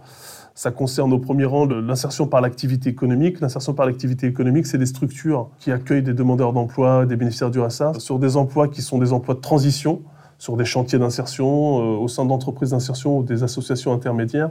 ça 0.61 0.71
concerne 0.71 1.11
au 1.15 1.19
premier 1.19 1.47
rang 1.47 1.65
l'insertion 1.65 2.27
par 2.27 2.43
l'activité 2.43 2.91
économique. 2.91 3.41
L'insertion 3.41 3.73
par 3.73 3.87
l'activité 3.87 4.27
économique, 4.27 4.67
c'est 4.67 4.77
des 4.77 4.85
structures 4.85 5.49
qui 5.59 5.73
accueillent 5.73 6.03
des 6.03 6.13
demandeurs 6.13 6.53
d'emploi, 6.53 7.07
des 7.07 7.17
bénéficiaires 7.17 7.51
du 7.51 7.59
RSA, 7.59 7.95
sur 7.97 8.19
des 8.19 8.37
emplois 8.37 8.69
qui 8.69 8.83
sont 8.83 8.99
des 8.99 9.15
emplois 9.15 9.35
de 9.35 9.41
transition, 9.41 10.03
sur 10.37 10.59
des 10.59 10.67
chantiers 10.67 10.99
d'insertion, 10.99 11.47
euh, 11.47 11.97
au 11.97 12.09
sein 12.09 12.27
d'entreprises 12.27 12.73
d'insertion 12.73 13.17
ou 13.17 13.23
des 13.23 13.43
associations 13.43 13.95
intermédiaires, 13.95 14.51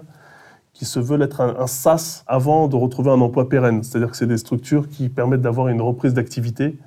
qui 0.73 0.85
se 0.85 0.99
veulent 0.99 1.21
être 1.21 1.41
un, 1.41 1.67
SAS 1.67 2.23
avant 2.25 2.67
de 2.67 2.75
retrouver 2.75 3.11
un 3.11 3.21
emploi 3.21 3.47
pérenne. 3.47 3.83
C'est-à-dire 3.83 4.09
que 4.09 4.17
c'est 4.17 4.25
des 4.25 4.39
structures 4.39 4.89
qui 4.89 5.09
permettent 5.09 5.41
d'avoir 5.41 5.67
une 5.67 5.79
reprise 5.79 6.15
d'activité 6.15 6.79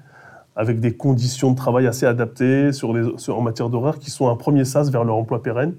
avec 0.57 0.81
des 0.81 0.97
conditions 0.97 1.53
de 1.53 1.57
travail 1.57 1.87
assez 1.87 2.07
adaptées 2.07 2.73
sur 2.73 2.91
en 2.91 3.41
matière 3.41 3.69
d'horaire 3.69 4.01
qui 4.01 4.11
sont 4.11 4.29
un 4.29 4.35
premier 4.35 4.65
SAS 4.65 4.91
vers 4.91 5.05
leur 5.05 5.15
emploi 5.15 5.45
pérenne. 5.45 5.75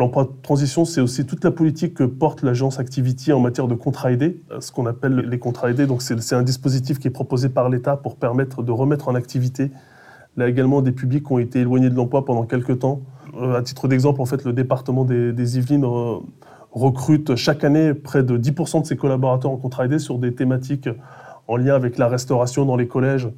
L'emploi 0.00 0.24
de 0.24 0.30
transition, 0.42 0.84
c'est 0.84 1.00
aussi 1.00 1.24
toute 1.24 1.44
la 1.44 1.52
politique 1.52 1.94
que 1.94 2.02
porte 2.02 2.42
l'agence 2.42 2.80
Activity 2.80 3.32
en 3.32 3.38
matière 3.38 3.68
de 3.68 3.76
contrats 3.76 4.10
aidés, 4.10 4.42
euh, 4.50 4.60
ce 4.60 4.72
qu'on 4.72 4.86
appelle 4.86 5.14
les 5.14 5.38
contrats 5.38 5.70
aidés. 5.70 5.86
Donc, 5.86 6.02
c'est 6.02 6.34
un 6.34 6.42
dispositif 6.42 6.98
qui 6.98 7.06
est 7.06 7.12
proposé 7.12 7.48
par 7.48 7.68
l'État 7.68 7.96
pour 7.96 8.16
permettre 8.16 8.64
de 8.64 8.72
remettre 8.72 9.08
en 9.08 9.14
activité 9.14 9.70
là 10.36 10.48
également 10.48 10.82
des 10.82 10.90
publics 10.90 11.24
qui 11.24 11.32
ont 11.32 11.38
été 11.38 11.60
éloignés 11.60 11.90
de 11.90 11.94
l'emploi 11.94 12.24
pendant 12.24 12.42
quelques 12.42 12.80
temps. 12.80 13.02
Euh, 13.36 13.56
à 13.56 13.62
titre 13.62 13.86
d'exemple, 13.86 14.20
en 14.20 14.24
fait, 14.24 14.44
le 14.44 14.52
département 14.52 15.04
des, 15.04 15.58
Yvelines 15.58 15.84
euh, 15.84 16.16
recrute 16.72 17.36
chaque 17.36 17.62
année 17.62 17.94
près 17.94 18.24
de 18.24 18.36
10% 18.36 18.82
de 18.82 18.86
ses 18.86 18.96
collaborateurs 18.96 19.52
en 19.52 19.56
contrat 19.56 19.84
aidé 19.84 20.00
sur 20.00 20.18
des 20.18 20.34
thématiques 20.34 20.88
en 21.46 21.56
lien 21.56 21.76
avec 21.76 21.98
la 21.98 22.08
restauration 22.08 22.64
dans 22.64 22.74
les 22.74 22.88
collèges 22.88 23.28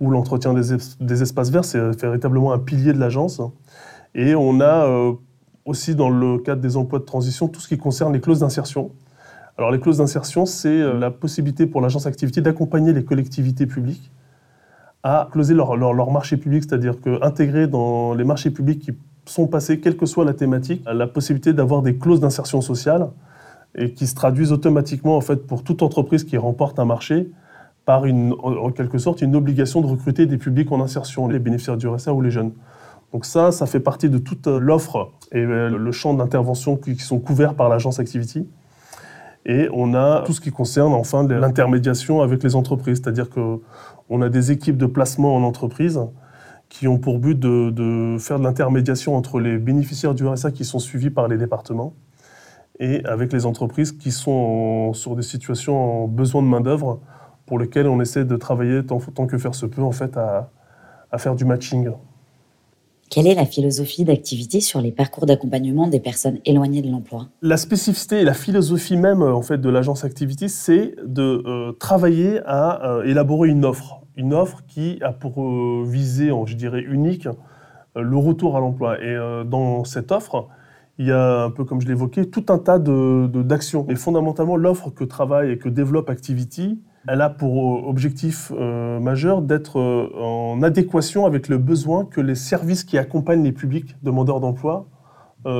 ou 0.00 0.10
l'entretien 0.10 0.54
des, 0.54 1.22
espaces 1.22 1.50
verts. 1.50 1.66
C'est 1.66 2.00
véritablement 2.00 2.54
un 2.54 2.58
pilier 2.58 2.94
de 2.94 2.98
l'agence. 2.98 3.42
Et 4.14 4.34
on 4.34 4.62
a 4.62 4.86
aussi 5.68 5.94
dans 5.94 6.08
le 6.08 6.38
cadre 6.38 6.62
des 6.62 6.76
emplois 6.76 6.98
de 6.98 7.04
transition 7.04 7.46
tout 7.46 7.60
ce 7.60 7.68
qui 7.68 7.76
concerne 7.76 8.12
les 8.12 8.20
clauses 8.20 8.40
d'insertion. 8.40 8.90
Alors 9.58 9.70
les 9.70 9.78
clauses 9.78 9.98
d'insertion, 9.98 10.46
c'est 10.46 10.68
euh, 10.68 10.98
la 10.98 11.10
possibilité 11.10 11.66
pour 11.66 11.80
l'agence 11.80 12.06
activité 12.06 12.40
d'accompagner 12.40 12.92
les 12.92 13.04
collectivités 13.04 13.66
publiques 13.66 14.10
à 15.02 15.28
closer 15.30 15.54
leur, 15.54 15.76
leur, 15.76 16.10
marché 16.10 16.36
public, 16.36 16.64
c'est-à-dire 16.64 17.00
qu'intégrer 17.00 17.68
dans 17.68 18.14
les 18.14 18.24
marchés 18.24 18.50
publics 18.50 18.80
qui 18.80 18.92
sont 19.26 19.46
passés, 19.46 19.78
quelle 19.78 19.96
que 19.96 20.06
soit 20.06 20.24
la 20.24 20.32
thématique, 20.34 20.82
la 20.86 21.06
possibilité 21.06 21.52
d'avoir 21.52 21.82
des 21.82 21.96
clauses 21.96 22.20
d'insertion 22.20 22.60
sociale 22.60 23.10
et 23.76 23.92
qui 23.92 24.06
se 24.06 24.14
traduisent 24.14 24.52
automatiquement 24.52 25.16
en 25.16 25.20
fait 25.20 25.46
pour 25.46 25.62
toute 25.62 25.82
entreprise 25.82 26.24
qui 26.24 26.36
remporte 26.36 26.78
un 26.78 26.84
marché 26.84 27.30
par 27.84 28.06
une, 28.06 28.34
en 28.42 28.70
quelque 28.70 28.98
sorte 28.98 29.22
une 29.22 29.36
obligation 29.36 29.80
de 29.80 29.86
recruter 29.86 30.26
des 30.26 30.38
publics 30.38 30.72
en 30.72 30.80
insertion, 30.80 31.28
les 31.28 31.38
bénéficiaires 31.38 31.76
du 31.76 31.86
RSA 31.86 32.12
ou 32.12 32.20
les 32.20 32.30
jeunes. 32.30 32.52
Donc 33.12 33.24
ça, 33.24 33.52
ça 33.52 33.66
fait 33.66 33.80
partie 33.80 34.10
de 34.10 34.18
toute 34.18 34.46
l'offre 34.46 35.12
et 35.32 35.38
euh, 35.38 35.68
le 35.68 35.92
champ 35.92 36.14
d'intervention 36.14 36.76
qui 36.76 36.96
sont 36.96 37.18
couverts 37.18 37.54
par 37.54 37.68
l'agence 37.68 37.98
Activity. 37.98 38.46
Et 39.46 39.68
on 39.72 39.94
a 39.94 40.22
tout 40.26 40.34
ce 40.34 40.42
qui 40.42 40.50
concerne 40.50 40.92
enfin 40.92 41.26
l'intermédiation 41.26 42.20
avec 42.20 42.42
les 42.42 42.54
entreprises, 42.54 43.00
c'est-à-dire 43.02 43.30
qu'on 43.30 44.22
a 44.22 44.28
des 44.28 44.52
équipes 44.52 44.76
de 44.76 44.84
placement 44.84 45.34
en 45.34 45.42
entreprise 45.42 46.00
qui 46.68 46.86
ont 46.86 46.98
pour 46.98 47.18
but 47.18 47.38
de, 47.38 48.16
faire 48.20 48.38
de 48.38 48.44
l'intermédiation 48.44 49.16
entre 49.16 49.40
les 49.40 49.56
bénéficiaires 49.56 50.14
du 50.14 50.26
RSA 50.26 50.50
qui 50.50 50.66
sont 50.66 50.78
suivis 50.78 51.08
par 51.08 51.28
les 51.28 51.38
départements 51.38 51.94
et 52.78 53.02
avec 53.06 53.32
les 53.32 53.46
entreprises 53.46 53.92
qui 53.92 54.10
sont 54.10 54.92
sur 54.92 55.16
des 55.16 55.22
situations 55.22 56.04
en 56.04 56.08
besoin 56.08 56.42
de 56.42 56.48
main-d'œuvre 56.48 57.00
pour 57.46 57.58
lesquelles 57.58 57.88
on 57.88 58.02
essaie 58.02 58.26
de 58.26 58.36
travailler 58.36 58.84
tant, 58.84 58.98
que 58.98 59.38
faire 59.38 59.54
se 59.54 59.64
peut 59.64 59.82
en 59.82 59.92
fait 59.92 60.18
à 60.18 60.50
faire 61.16 61.34
du 61.34 61.46
matching. 61.46 61.90
Quelle 63.10 63.26
est 63.26 63.34
la 63.34 63.46
philosophie 63.46 64.04
d'activité 64.04 64.60
sur 64.60 64.82
les 64.82 64.92
parcours 64.92 65.24
d'accompagnement 65.24 65.86
des 65.86 66.00
personnes 66.00 66.38
éloignées 66.44 66.82
de 66.82 66.90
l'emploi? 66.90 67.28
La 67.40 67.56
spécificité 67.56 68.20
et 68.20 68.24
la 68.24 68.34
philosophie 68.34 68.96
même 68.96 69.22
en 69.22 69.40
fait 69.40 69.58
de 69.58 69.68
l'agence 69.70 70.04
Activity, 70.04 70.48
c'est 70.50 70.94
de 71.06 71.42
euh, 71.46 71.72
travailler 71.72 72.40
à 72.44 72.84
euh, 72.84 73.04
élaborer 73.04 73.48
une 73.48 73.64
offre, 73.64 74.02
une 74.16 74.34
offre 74.34 74.62
qui 74.66 74.98
a 75.00 75.12
pour 75.12 75.42
euh, 75.42 75.84
visée, 75.86 76.30
je 76.44 76.54
dirais 76.54 76.82
unique, 76.82 77.28
le 77.96 78.16
retour 78.16 78.56
à 78.56 78.60
l'emploi. 78.60 79.02
Et 79.02 79.16
dans 79.46 79.82
cette 79.84 80.12
offre, 80.12 80.46
il 80.98 81.06
y 81.06 81.10
a 81.10 81.44
un 81.44 81.50
peu 81.50 81.64
comme 81.64 81.80
je 81.80 81.88
l'évoquais, 81.88 82.26
tout 82.26 82.44
un 82.50 82.58
tas 82.58 82.78
d'actions. 82.78 83.84
De, 83.84 83.92
et 83.92 83.96
fondamentalement, 83.96 84.56
l'offre 84.56 84.90
que 84.90 85.02
travaille 85.04 85.52
et 85.52 85.58
que 85.58 85.68
développe 85.68 86.10
Activity, 86.10 86.80
elle 87.06 87.20
a 87.20 87.30
pour 87.30 87.78
euh, 87.78 87.88
objectif 87.88 88.52
euh, 88.54 88.98
majeur 89.00 89.42
d'être 89.42 89.78
euh, 89.78 90.10
en 90.20 90.62
adéquation 90.62 91.26
avec 91.26 91.48
le 91.48 91.58
besoin 91.58 92.04
que 92.04 92.20
les 92.20 92.34
services 92.34 92.84
qui 92.84 92.98
accompagnent 92.98 93.44
les 93.44 93.52
publics 93.52 93.96
demandeurs 94.02 94.40
d'emploi 94.40 94.86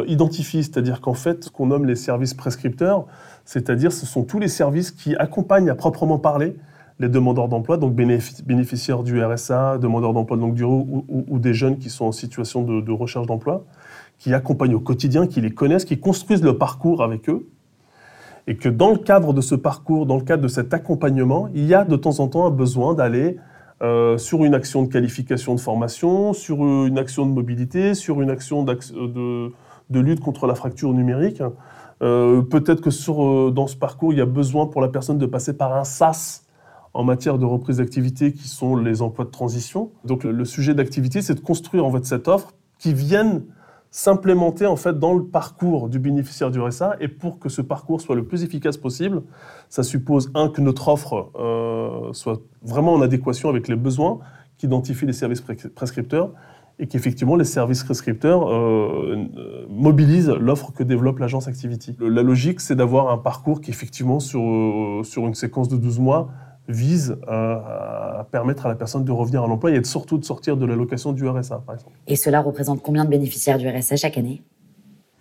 identifient. 0.06 0.64
C'est-à-dire 0.64 1.00
qu'en 1.00 1.14
fait, 1.14 1.44
ce 1.44 1.50
qu'on 1.50 1.66
nomme 1.66 1.86
les 1.86 1.94
services 1.94 2.34
prescripteurs, 2.34 3.06
c'est-à-dire 3.46 3.90
ce 3.90 4.04
sont 4.04 4.22
tous 4.22 4.38
les 4.38 4.48
services 4.48 4.90
qui 4.90 5.16
accompagnent 5.16 5.70
à 5.70 5.74
proprement 5.74 6.18
parler 6.18 6.56
les 6.98 7.08
demandeurs 7.08 7.48
d'emploi, 7.48 7.78
donc 7.78 7.94
bénéficiaires 7.94 9.02
du 9.02 9.22
RSA, 9.22 9.78
demandeurs 9.78 10.12
d'emploi 10.12 10.36
de 10.36 10.42
longue 10.42 10.54
durée 10.54 10.84
ou, 11.08 11.38
des 11.38 11.54
jeunes 11.54 11.78
qui 11.78 11.88
sont 11.88 12.06
en 12.06 12.12
situation 12.12 12.62
de, 12.62 12.92
recherche 12.92 13.26
d'emploi, 13.26 13.64
qui 14.18 14.34
accompagnent 14.34 14.74
au 14.74 14.80
quotidien, 14.80 15.26
qui 15.26 15.40
les 15.40 15.52
connaissent, 15.52 15.86
qui 15.86 15.98
construisent 15.98 16.42
le 16.42 16.58
parcours 16.58 17.02
avec 17.02 17.30
eux. 17.30 17.48
Et 18.48 18.56
que 18.56 18.70
dans 18.70 18.90
le 18.90 18.96
cadre 18.96 19.34
de 19.34 19.42
ce 19.42 19.54
parcours, 19.54 20.06
dans 20.06 20.16
le 20.16 20.22
cadre 20.22 20.42
de 20.42 20.48
cet 20.48 20.72
accompagnement, 20.72 21.50
il 21.54 21.66
y 21.66 21.74
a 21.74 21.84
de 21.84 21.96
temps 21.96 22.18
en 22.18 22.28
temps 22.28 22.46
un 22.46 22.50
besoin 22.50 22.94
d'aller 22.94 23.36
euh, 23.82 24.16
sur 24.16 24.42
une 24.42 24.54
action 24.54 24.82
de 24.82 24.88
qualification 24.88 25.54
de 25.54 25.60
formation, 25.60 26.32
sur 26.32 26.64
une 26.64 26.96
action 26.96 27.26
de 27.26 27.30
mobilité, 27.30 27.92
sur 27.92 28.22
une 28.22 28.30
action 28.30 28.64
de, 28.64 29.52
de, 29.90 30.00
lutte 30.00 30.20
contre 30.20 30.46
la 30.46 30.54
fracture 30.54 30.94
numérique. 30.94 31.42
Euh, 32.00 32.40
peut-être 32.40 32.80
que 32.80 32.88
euh, 32.88 33.50
dans 33.50 33.66
ce 33.66 33.76
parcours, 33.76 34.14
il 34.14 34.18
y 34.18 34.22
a 34.22 34.26
besoin 34.26 34.66
pour 34.66 34.80
la 34.80 34.88
personne 34.88 35.18
de 35.18 35.26
passer 35.26 35.52
par 35.52 35.76
un 35.76 35.84
SAS, 35.84 36.46
en 36.94 37.04
matière 37.04 37.36
de 37.36 37.44
reprise 37.44 37.76
d'activité 37.76 38.32
qui 38.32 38.48
sont 38.48 38.76
les 38.76 39.02
emplois 39.02 39.26
de 39.26 39.30
transition. 39.30 39.90
Donc 40.06 40.24
le, 40.24 40.44
sujet 40.46 40.72
d'activité, 40.72 41.20
c'est 41.20 41.34
de 41.34 41.40
construire 41.40 41.84
en 41.84 41.92
fait 41.92 42.06
cette 42.06 42.28
offre 42.28 42.54
qui 42.78 42.94
vienne 42.94 43.42
s'implémenter 43.90 44.66
en 44.66 44.76
fait 44.76 44.98
dans 44.98 45.14
le 45.14 45.24
parcours 45.24 45.88
du 45.88 45.98
bénéficiaire 45.98 46.50
du 46.50 46.60
RSA 46.60 46.96
et 47.00 47.08
pour 47.08 47.38
que 47.38 47.48
ce 47.48 47.62
parcours 47.62 48.00
soit 48.00 48.16
le 48.16 48.24
plus 48.24 48.44
efficace 48.44 48.76
possible, 48.76 49.22
ça 49.68 49.82
suppose 49.82 50.30
un 50.34 50.48
que 50.48 50.60
notre 50.60 50.88
offre 50.88 51.30
euh, 51.38 52.12
soit 52.12 52.40
vraiment 52.62 52.92
en 52.94 53.02
adéquation 53.02 53.48
avec 53.48 53.68
les 53.68 53.76
besoins 53.76 54.18
qu'identifient 54.58 55.06
les 55.06 55.12
services 55.12 55.42
prescripteurs 55.74 56.32
et 56.78 56.86
qu'effectivement 56.86 57.36
les 57.36 57.44
services 57.44 57.82
prescripteurs 57.82 58.52
euh, 58.52 59.26
mobilisent 59.68 60.30
l'offre 60.30 60.72
que 60.72 60.82
développe 60.82 61.18
l'agence 61.18 61.48
Activity. 61.48 61.96
La 61.98 62.22
logique, 62.22 62.60
c'est 62.60 62.76
d'avoir 62.76 63.10
un 63.10 63.18
parcours 63.18 63.60
qui 63.60 63.70
effectivement 63.70 64.20
sur, 64.20 64.40
euh, 64.40 65.02
sur 65.02 65.26
une 65.26 65.34
séquence 65.34 65.68
de 65.68 65.76
12 65.76 65.98
mois 65.98 66.28
vise 66.68 67.16
à, 67.26 68.26
permettre 68.30 68.66
à 68.66 68.68
la 68.68 68.74
personne 68.74 69.04
de 69.04 69.12
revenir 69.12 69.42
à 69.42 69.46
l'emploi 69.46 69.70
et 69.70 69.82
surtout 69.84 70.18
de 70.18 70.24
sortir 70.24 70.56
de 70.56 70.66
l'allocation 70.66 71.12
du 71.12 71.26
RSA, 71.26 71.62
par 71.66 71.74
exemple. 71.74 71.96
Et 72.06 72.16
cela 72.16 72.40
représente 72.40 72.82
combien 72.82 73.04
de 73.04 73.10
bénéficiaires 73.10 73.58
du 73.58 73.68
RSA 73.68 73.96
chaque 73.96 74.18
année? 74.18 74.42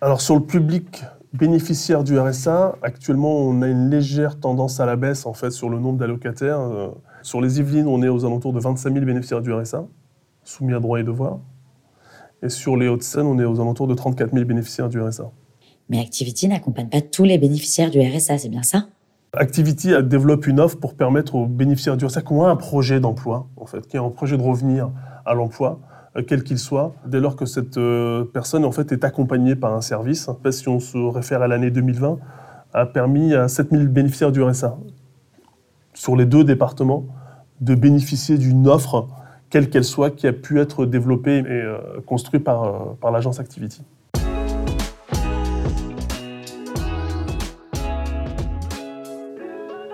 Alors 0.00 0.20
sur 0.20 0.34
le 0.36 0.42
public 0.42 1.02
bénéficiaire 1.32 2.04
du 2.04 2.18
RSA, 2.18 2.76
actuellement 2.82 3.36
on 3.36 3.62
a 3.62 3.68
une 3.68 3.90
légère 3.90 4.38
tendance 4.38 4.78
à 4.80 4.86
la 4.86 4.96
baisse 4.96 5.26
en 5.26 5.32
fait 5.32 5.50
sur 5.50 5.68
le 5.70 5.78
nombre 5.78 5.98
d'allocataires. 5.98 6.60
Euh, 6.60 6.88
sur 7.22 7.40
les 7.40 7.58
Yvelines, 7.58 7.88
on 7.88 8.02
est 8.02 8.08
aux 8.08 8.24
alentours 8.24 8.52
de 8.52 8.60
25 8.60 8.92
000 8.92 9.04
bénéficiaires 9.04 9.40
du 9.40 9.52
RSA, 9.52 9.86
soumis 10.44 10.74
à 10.74 10.80
droit 10.80 11.00
et 11.00 11.02
devoir. 11.02 11.40
Et 12.42 12.48
sur 12.48 12.76
les 12.76 12.88
Hauts-de-Seine, 12.88 13.26
on 13.26 13.38
est 13.38 13.44
aux 13.44 13.60
alentours 13.60 13.88
de 13.88 13.94
34 13.94 14.32
000 14.32 14.44
bénéficiaires 14.44 14.88
du 14.88 15.00
RSA. 15.00 15.30
Mais 15.88 15.98
Activity 15.98 16.46
n'accompagne 16.46 16.88
pas 16.88 17.00
tous 17.00 17.24
les 17.24 17.38
bénéficiaires 17.38 17.90
du 17.90 18.00
RSA, 18.00 18.38
c'est 18.38 18.48
bien 18.48 18.62
ça? 18.62 18.86
Activity 19.34 19.92
développe 20.02 20.46
une 20.46 20.58
offre 20.58 20.78
pour 20.78 20.94
permettre 20.94 21.34
aux 21.34 21.46
bénéficiaires 21.46 21.98
du 21.98 22.06
RSA 22.06 22.22
qui 22.22 22.32
ont 22.32 22.46
un 22.46 22.56
projet 22.56 22.98
d'emploi, 22.98 23.46
en 23.56 23.66
fait, 23.66 23.86
qui 23.86 23.98
ont 23.98 24.06
un 24.06 24.10
projet 24.10 24.38
de 24.38 24.42
revenir 24.42 24.90
à 25.26 25.34
l'emploi, 25.34 25.80
euh, 26.16 26.22
quel 26.26 26.42
qu'il 26.42 26.58
soit, 26.58 26.94
dès 27.06 27.20
lors 27.20 27.36
que 27.36 27.44
cette 27.44 27.76
euh, 27.76 28.24
personne 28.24 28.64
en 28.64 28.72
fait, 28.72 28.90
est 28.90 29.04
accompagnée 29.04 29.54
par 29.54 29.74
un 29.74 29.82
service. 29.82 30.30
si 30.50 30.68
on 30.68 30.80
se 30.80 30.96
réfère 30.96 31.42
à 31.42 31.48
l'année 31.48 31.70
2020, 31.70 32.18
a 32.72 32.86
permis 32.86 33.34
à 33.34 33.48
7000 33.48 33.88
bénéficiaires 33.88 34.32
du 34.32 34.42
RSA, 34.42 34.78
sur 35.92 36.16
les 36.16 36.24
deux 36.24 36.44
départements, 36.44 37.04
de 37.60 37.74
bénéficier 37.74 38.38
d'une 38.38 38.66
offre, 38.66 39.08
quelle 39.50 39.68
qu'elle 39.68 39.84
soit, 39.84 40.10
qui 40.10 40.26
a 40.26 40.32
pu 40.32 40.58
être 40.58 40.86
développée 40.86 41.38
et 41.38 41.44
euh, 41.48 42.00
construite 42.06 42.44
par 42.44 43.10
l'agence 43.10 43.40
Activity. 43.40 43.82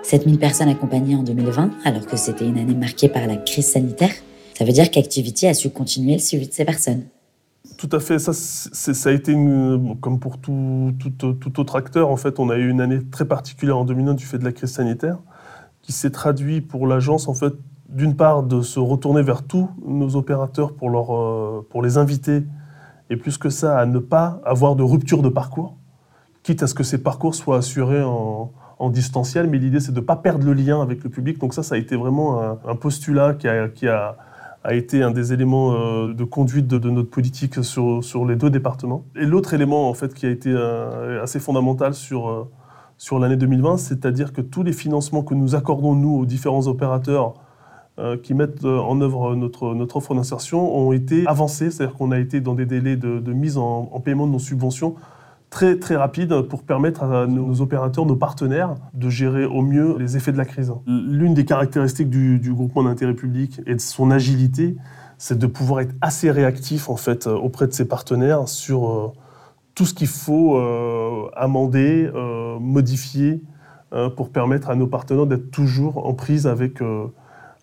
7000 0.05 0.37
personnes 0.37 0.69
accompagnées 0.69 1.15
en 1.15 1.23
2020, 1.23 1.71
alors 1.83 2.05
que 2.05 2.15
c'était 2.15 2.47
une 2.47 2.59
année 2.59 2.75
marquée 2.75 3.09
par 3.09 3.25
la 3.25 3.37
crise 3.37 3.71
sanitaire. 3.71 4.11
Ça 4.53 4.63
veut 4.63 4.71
dire 4.71 4.91
qu'Activity 4.91 5.47
a 5.47 5.55
su 5.55 5.71
continuer 5.71 6.13
le 6.13 6.19
suivi 6.19 6.47
de 6.47 6.53
ces 6.53 6.63
personnes. 6.63 7.05
Tout 7.77 7.89
à 7.91 7.99
fait. 7.99 8.19
Ça, 8.19 9.09
a 9.09 9.11
été, 9.11 9.33
comme 10.01 10.19
pour 10.19 10.37
tout, 10.37 10.93
autre 11.57 11.75
acteur, 11.75 12.09
en 12.09 12.17
fait, 12.17 12.39
on 12.39 12.51
a 12.51 12.55
eu 12.55 12.69
une 12.69 12.81
année 12.81 12.99
très 13.09 13.25
particulière 13.25 13.79
en 13.79 13.83
2020 13.83 14.13
du 14.13 14.25
fait 14.25 14.37
de 14.37 14.43
la 14.43 14.51
crise 14.51 14.69
sanitaire, 14.69 15.17
qui 15.81 15.91
s'est 15.91 16.11
traduit 16.11 16.61
pour 16.61 16.85
l'agence, 16.85 17.27
en 17.27 17.33
fait, 17.33 17.53
d'une 17.89 18.15
part, 18.15 18.43
de 18.43 18.61
se 18.61 18.79
retourner 18.79 19.23
vers 19.23 19.41
tous 19.41 19.69
nos 19.83 20.15
opérateurs 20.15 20.73
pour, 20.73 20.91
leur, 20.91 21.15
euh, 21.15 21.67
pour 21.71 21.81
les 21.81 21.97
inviter, 21.97 22.43
et 23.09 23.17
plus 23.17 23.39
que 23.39 23.49
ça, 23.49 23.79
à 23.79 23.87
ne 23.87 23.97
pas 23.99 24.39
avoir 24.45 24.75
de 24.75 24.83
rupture 24.83 25.23
de 25.23 25.29
parcours, 25.29 25.77
quitte 26.43 26.61
à 26.61 26.67
ce 26.67 26.75
que 26.75 26.83
ces 26.83 26.99
parcours 26.99 27.33
soient 27.33 27.57
assurés 27.57 28.03
en, 28.03 28.51
en 28.79 28.89
distanciel, 28.89 29.47
mais 29.47 29.57
l'idée 29.57 29.79
c'est 29.79 29.91
de 29.91 29.99
ne 29.99 30.05
pas 30.05 30.15
perdre 30.15 30.45
le 30.45 30.53
lien 30.53 30.81
avec 30.81 31.03
le 31.03 31.09
public. 31.09 31.39
Donc 31.39 31.53
ça, 31.53 31.63
ça 31.63 31.75
a 31.75 31.77
été 31.77 31.95
vraiment 31.95 32.41
un, 32.41 32.75
postulat 32.75 33.33
qui, 33.33 33.47
a, 33.47 34.15
été 34.69 35.03
un 35.03 35.11
des 35.11 35.33
éléments 35.33 35.73
euh, 35.73 36.13
de 36.13 36.23
conduite 36.23 36.67
de, 36.67 36.89
notre 36.89 37.09
politique 37.09 37.63
sur, 37.63 38.25
les 38.25 38.35
deux 38.35 38.49
départements. 38.49 39.05
Et 39.15 39.25
l'autre 39.25 39.53
élément 39.53 39.89
en 39.89 39.93
fait 39.93 40.13
qui 40.13 40.25
a 40.25 40.29
été 40.29 40.49
euh, 40.51 41.23
assez 41.23 41.39
fondamental 41.39 41.93
sur, 41.93 42.29
euh, 42.29 42.49
sur 42.97 43.19
l'année 43.19 43.37
2020, 43.37 43.77
c'est-à-dire 43.77 44.33
que 44.33 44.41
tous 44.41 44.63
les 44.63 44.73
financements 44.73 45.23
que 45.23 45.33
nous 45.33 45.55
accordons 45.55 45.95
nous 45.95 46.15
aux 46.17 46.25
différents 46.25 46.67
opérateurs 46.67 47.33
qui 48.23 48.33
mettent 48.33 48.65
en 48.65 48.99
œuvre 48.99 49.35
notre, 49.35 49.73
notre 49.73 49.95
offre 49.95 50.13
d'insertion 50.15 50.77
ont 50.77 50.91
été 50.91 51.25
avancés, 51.27 51.71
c'est-à-dire 51.71 51.95
qu'on 51.95 52.11
a 52.11 52.19
été 52.19 52.41
dans 52.41 52.53
des 52.53 52.65
délais 52.65 52.97
de, 52.97 53.31
mise 53.31 53.57
en, 53.57 53.89
en 53.89 53.99
paiement 54.01 54.27
de 54.27 54.33
nos 54.33 54.39
subventions 54.39 54.95
très, 55.55 55.79
très 55.79 55.95
rapide 55.95 56.41
pour 56.41 56.63
permettre 56.63 57.03
à 57.03 57.27
nos 57.27 57.61
opérateurs, 57.61 58.05
nos 58.05 58.17
partenaires, 58.17 58.75
de 58.93 59.09
gérer 59.09 59.45
au 59.45 59.61
mieux 59.61 59.97
les 59.97 60.17
effets 60.17 60.33
de 60.33 60.37
la 60.37 60.43
crise. 60.43 60.73
L'une 60.85 61.33
des 61.33 61.45
caractéristiques 61.45 62.09
du, 62.09 62.53
groupement 62.53 62.83
d'intérêt 62.83 63.13
public 63.13 63.61
et 63.65 63.73
de 63.73 63.79
son 63.79 64.11
agilité, 64.11 64.75
c'est 65.17 65.39
de 65.39 65.47
pouvoir 65.47 65.79
être 65.79 65.95
assez 66.01 66.29
réactif 66.29 66.89
en 66.89 66.97
fait 66.97 67.27
auprès 67.27 67.67
de 67.67 67.71
ses 67.71 67.85
partenaires 67.85 68.49
sur 68.49 68.89
euh, 68.89 69.13
tout 69.75 69.85
ce 69.85 69.93
qu'il 69.93 70.09
faut 70.09 70.57
euh, 70.57 71.29
amender, 71.37 72.11
euh, 72.13 72.59
modifier 72.59 73.41
pour 74.17 74.31
permettre 74.31 74.69
à 74.69 74.75
nos 74.75 74.87
partenaires 74.87 75.25
d'être 75.25 75.51
toujours 75.51 76.05
en 76.05 76.13
prise 76.13 76.47
avec, 76.47 76.81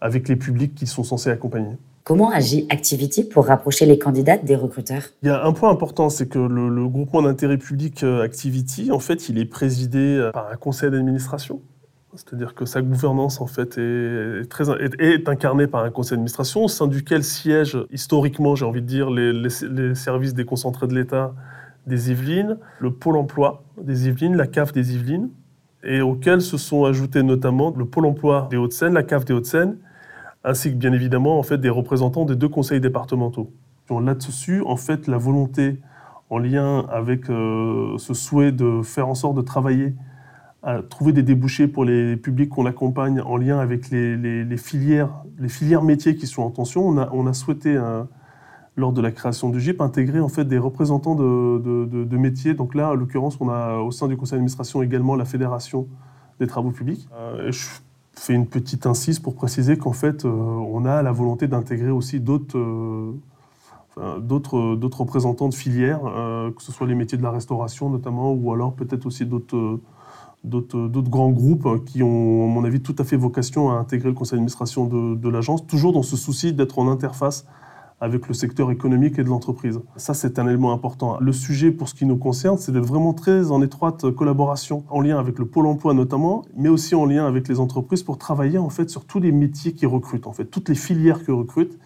avec 0.00 0.28
les 0.30 0.36
publics 0.36 0.74
qu'ils 0.74 0.88
sont 0.88 1.04
censés 1.04 1.28
accompagner. 1.28 1.76
Comment 2.04 2.30
agit 2.30 2.66
Activity 2.68 3.22
pour 3.22 3.46
rapprocher 3.46 3.86
les 3.86 3.96
candidats 3.96 4.36
des 4.36 4.56
recruteurs? 4.56 5.04
Il 5.22 5.28
y 5.28 5.30
a 5.30 5.44
un 5.44 5.52
point 5.52 5.70
important, 5.70 6.08
c'est 6.08 6.26
que 6.26 6.38
le, 6.38 6.88
groupement 6.88 7.22
d'intérêt 7.22 7.58
public 7.58 8.02
euh, 8.02 8.24
Activity, 8.24 8.90
en 8.90 8.98
fait, 8.98 9.28
il 9.28 9.38
est 9.38 9.44
présidé 9.44 10.16
euh, 10.16 10.32
par 10.32 10.50
un 10.50 10.56
conseil 10.56 10.90
d'administration. 10.90 11.60
C'est-à-dire 12.14 12.54
que 12.54 12.64
sa 12.66 12.82
gouvernance, 12.82 13.40
en 13.40 13.46
fait, 13.46 13.78
est, 13.78 15.28
incarnée 15.28 15.68
par 15.68 15.84
un 15.84 15.90
conseil 15.90 16.16
d'administration 16.16 16.64
au 16.64 16.68
sein 16.68 16.88
duquel 16.88 17.22
siègent 17.22 17.86
historiquement, 17.92 18.56
j'ai 18.56 18.64
envie 18.64 18.82
de 18.82 18.86
dire, 18.86 19.08
les, 19.08 19.32
les 19.32 19.94
services 19.94 20.34
déconcentrés 20.34 20.88
de 20.88 20.94
l'État 20.94 21.32
des 21.86 22.10
Yvelines, 22.10 22.58
le 22.80 22.90
pôle 22.90 23.16
emploi 23.16 23.62
des 23.80 24.08
Yvelines, 24.08 24.36
la 24.36 24.48
CAF 24.48 24.72
des 24.72 24.94
Yvelines, 24.94 25.30
et 25.84 26.00
auxquels 26.00 26.42
se 26.42 26.56
sont 26.56 26.84
ajoutés 26.84 27.22
notamment 27.22 27.72
le 27.76 27.86
pôle 27.86 28.06
emploi 28.06 28.48
des 28.50 28.56
Hauts-de-Seine, 28.56 28.92
la 28.92 29.04
CAF 29.04 29.24
des 29.24 29.32
Hauts-de-Seine 29.32 29.78
ainsi 30.44 30.70
que 30.70 30.76
bien 30.76 30.92
évidemment 30.92 31.38
en 31.38 31.42
fait, 31.42 31.58
des 31.58 31.70
représentants 31.70 32.24
des 32.24 32.36
deux 32.36 32.48
conseils 32.48 32.80
départementaux. 32.80 33.50
Là-dessus, 33.90 34.62
en 34.62 34.76
fait, 34.76 35.06
la 35.06 35.18
volonté 35.18 35.80
en 36.30 36.38
lien 36.38 36.86
avec 36.90 37.28
euh, 37.28 37.98
ce 37.98 38.14
souhait 38.14 38.52
de 38.52 38.80
faire 38.82 39.08
en 39.08 39.14
sorte 39.14 39.36
de 39.36 39.42
travailler 39.42 39.94
à 40.62 40.80
trouver 40.80 41.12
des 41.12 41.22
débouchés 41.22 41.68
pour 41.68 41.84
les 41.84 42.16
publics 42.16 42.48
qu'on 42.48 42.66
accompagne 42.66 43.20
en 43.20 43.36
lien 43.36 43.58
avec 43.58 43.90
les, 43.90 44.56
filières, 44.56 45.24
les 45.38 45.48
filières 45.48 45.82
métiers 45.82 46.14
qui 46.14 46.26
sont 46.26 46.42
en 46.42 46.50
tension. 46.50 46.86
On 46.86 47.26
a, 47.26 47.32
souhaité, 47.34 47.76
euh, 47.76 48.04
lors 48.76 48.92
de 48.92 49.02
la 49.02 49.10
création 49.10 49.50
du 49.50 49.60
GIP, 49.60 49.80
intégrer 49.80 50.20
en 50.20 50.28
fait 50.28 50.44
des 50.44 50.58
représentants 50.58 51.16
de, 51.16 51.58
de, 52.04 52.16
métiers. 52.16 52.54
Donc 52.54 52.74
là, 52.74 52.90
en 52.90 52.94
l'occurrence, 52.94 53.36
on 53.40 53.48
a 53.50 53.78
au 53.78 53.90
sein 53.90 54.08
du 54.08 54.16
conseil 54.16 54.36
d'administration 54.36 54.82
également 54.82 55.16
la 55.16 55.24
Fédération 55.24 55.88
des 56.38 56.46
travaux 56.46 56.70
publics. 56.70 57.08
Euh, 57.14 57.50
fait 58.14 58.34
une 58.34 58.46
petite 58.46 58.86
incise 58.86 59.18
pour 59.18 59.34
préciser 59.34 59.76
qu'en 59.76 59.92
fait, 59.92 60.24
euh, 60.24 60.28
on 60.28 60.84
a 60.84 61.02
la 61.02 61.12
volonté 61.12 61.48
d'intégrer 61.48 61.90
aussi 61.90 62.20
d'autres 62.20 62.58
euh, 62.58 63.12
d'autres 64.20 65.00
représentants 65.00 65.48
de 65.48 65.54
filières, 65.54 66.00
euh, 66.06 66.50
que 66.50 66.62
ce 66.62 66.72
soit 66.72 66.86
les 66.86 66.94
métiers 66.94 67.18
de 67.18 67.22
la 67.22 67.30
restauration 67.30 67.90
notamment, 67.90 68.32
ou 68.32 68.52
alors 68.52 68.72
peut-être 68.74 69.06
aussi 69.06 69.26
d'autres 69.26 69.80
grands 70.44 71.30
groupes 71.30 71.84
qui 71.84 72.02
ont, 72.02 72.44
à 72.44 72.48
mon 72.48 72.64
avis, 72.64 72.80
tout 72.80 72.96
à 72.98 73.04
fait 73.04 73.16
vocation 73.16 73.70
à 73.70 73.74
intégrer 73.74 74.08
le 74.08 74.14
conseil 74.14 74.38
d'administration 74.38 74.86
de 74.86 75.28
l'agence, 75.28 75.66
toujours 75.66 75.92
dans 75.92 76.02
ce 76.02 76.16
souci 76.16 76.54
d'être 76.54 76.78
en 76.78 76.88
interface 76.88 77.46
avec 78.02 78.26
le 78.26 78.34
secteur 78.34 78.72
économique 78.72 79.20
et 79.20 79.22
de 79.22 79.28
l'entreprise. 79.28 79.80
Ça, 79.96 80.12
c'est 80.12 80.40
un 80.40 80.48
élément 80.48 80.72
important. 80.72 81.18
Le 81.20 81.32
sujet, 81.32 81.70
pour 81.70 81.88
ce 81.88 81.94
qui 81.94 82.04
nous 82.04 82.16
concerne, 82.16 82.58
c'est 82.58 82.72
d'être 82.72 82.84
vraiment 82.84 83.14
très 83.14 83.52
en 83.52 83.62
étroite 83.62 84.10
collaboration, 84.10 84.82
en 84.90 85.00
lien 85.00 85.20
avec 85.20 85.38
le 85.38 85.46
pôle 85.46 85.66
emploi 85.66 85.94
notamment, 85.94 86.44
mais 86.56 86.68
aussi 86.68 86.96
en 86.96 87.06
lien 87.06 87.24
avec 87.26 87.46
les 87.46 87.60
entreprises 87.60 88.02
pour 88.02 88.18
travailler 88.18 88.58
en 88.58 88.70
fait 88.70 88.90
sur 88.90 89.04
tous 89.04 89.20
les 89.20 89.30
métiers 89.30 89.72
qui 89.72 89.86
recrutent, 89.86 90.26
en 90.26 90.32
fait, 90.32 90.46
toutes 90.46 90.68
les 90.68 90.74
filières 90.74 91.24
qui 91.24 91.30
recrutent, 91.30 91.78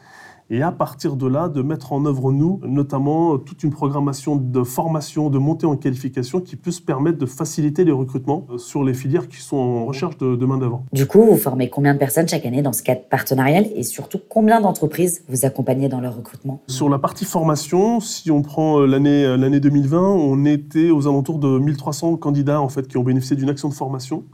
et 0.50 0.62
à 0.62 0.70
partir 0.70 1.16
de 1.16 1.26
là, 1.26 1.48
de 1.48 1.62
mettre 1.62 1.92
en 1.92 2.04
œuvre, 2.06 2.30
nous, 2.32 2.60
notamment 2.64 3.36
toute 3.38 3.64
une 3.64 3.70
programmation 3.70 4.36
de 4.36 4.62
formation, 4.62 5.28
de 5.28 5.38
montée 5.38 5.66
en 5.66 5.76
qualification 5.76 6.40
qui 6.40 6.56
puisse 6.56 6.80
permettre 6.80 7.18
de 7.18 7.26
faciliter 7.26 7.84
les 7.84 7.92
recrutements 7.92 8.46
euh, 8.50 8.58
sur 8.58 8.84
les 8.84 8.94
filières 8.94 9.28
qui 9.28 9.40
sont 9.40 9.56
en 9.56 9.86
recherche 9.86 10.16
de, 10.18 10.36
de 10.36 10.46
main-d'œuvre. 10.46 10.84
Du 10.92 11.06
coup, 11.06 11.22
vous 11.22 11.36
formez 11.36 11.68
combien 11.68 11.94
de 11.94 11.98
personnes 11.98 12.28
chaque 12.28 12.46
année 12.46 12.62
dans 12.62 12.72
ce 12.72 12.82
cadre 12.82 13.02
partenarial 13.08 13.66
et 13.74 13.82
surtout 13.82 14.20
combien 14.28 14.60
d'entreprises 14.60 15.24
vous 15.28 15.44
accompagnez 15.44 15.88
dans 15.88 16.00
leur 16.00 16.16
recrutement? 16.16 16.60
Sur 16.68 16.88
la 16.88 16.98
partie 16.98 17.24
formation, 17.24 18.00
si 18.00 18.30
on 18.30 18.42
prend 18.42 18.80
euh, 18.80 18.86
l'année 18.86 19.24
euh, 19.24 19.36
l'année 19.36 19.60
2020, 19.60 20.00
on 20.00 20.44
était 20.44 20.90
aux 20.90 21.06
alentours 21.06 21.38
de 21.38 21.58
1300 21.58 22.16
candidats 22.16 22.60
en 22.60 22.68
fait 22.68 22.86
qui 22.86 22.96
ont 22.96 23.02
bénéficié 23.02 23.36
d'une 23.36 23.50
action 23.50 23.68
de 23.68 23.74
formation. 23.74 24.24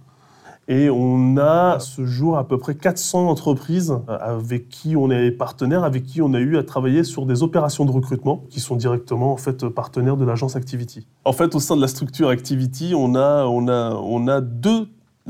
Et 0.69 0.91
on 0.91 1.37
a 1.39 1.79
ce 1.81 2.05
jour 2.05 2.39
à 2.39 2.47
peu 2.47 2.57
près 2.57 2.75
400 2.75 3.29
entreprises 3.29 3.91
euh, 4.09 4.19
avec 4.21 4.69
qui 4.69 4.97
on 4.97 5.11
est 5.11 5.31
partenaire, 5.33 5.83
avec 5.83 6.05
qui 6.05 6.23
on 6.23 6.35
a 6.35 6.39
eu 6.39 6.57
à 6.57 6.63
travailler 6.63 7.05
sur 7.05 7.27
des 7.27 7.43
opérations 7.43 7.85
de 7.85 7.91
recrutement 7.91 8.45
qui 8.49 8.61
sont 8.61 8.77
directement 8.77 9.33
en 9.33 9.37
fait 9.37 9.67
partenaires 9.69 10.17
de 10.17 10.25
l'agence 10.25 10.57
Activity. 10.57 11.07
En 11.25 11.33
fait, 11.33 11.55
au 11.55 11.61
sein 11.61 11.77
de 11.77 11.81
la 11.81 11.89
structure 11.89 12.29
Activity, 12.29 12.95
on 12.97 13.15
a, 13.15 13.45
on 13.47 13.69
a, 13.69 13.95
on 13.95 14.29
a 14.29 14.41
deux 14.41 14.89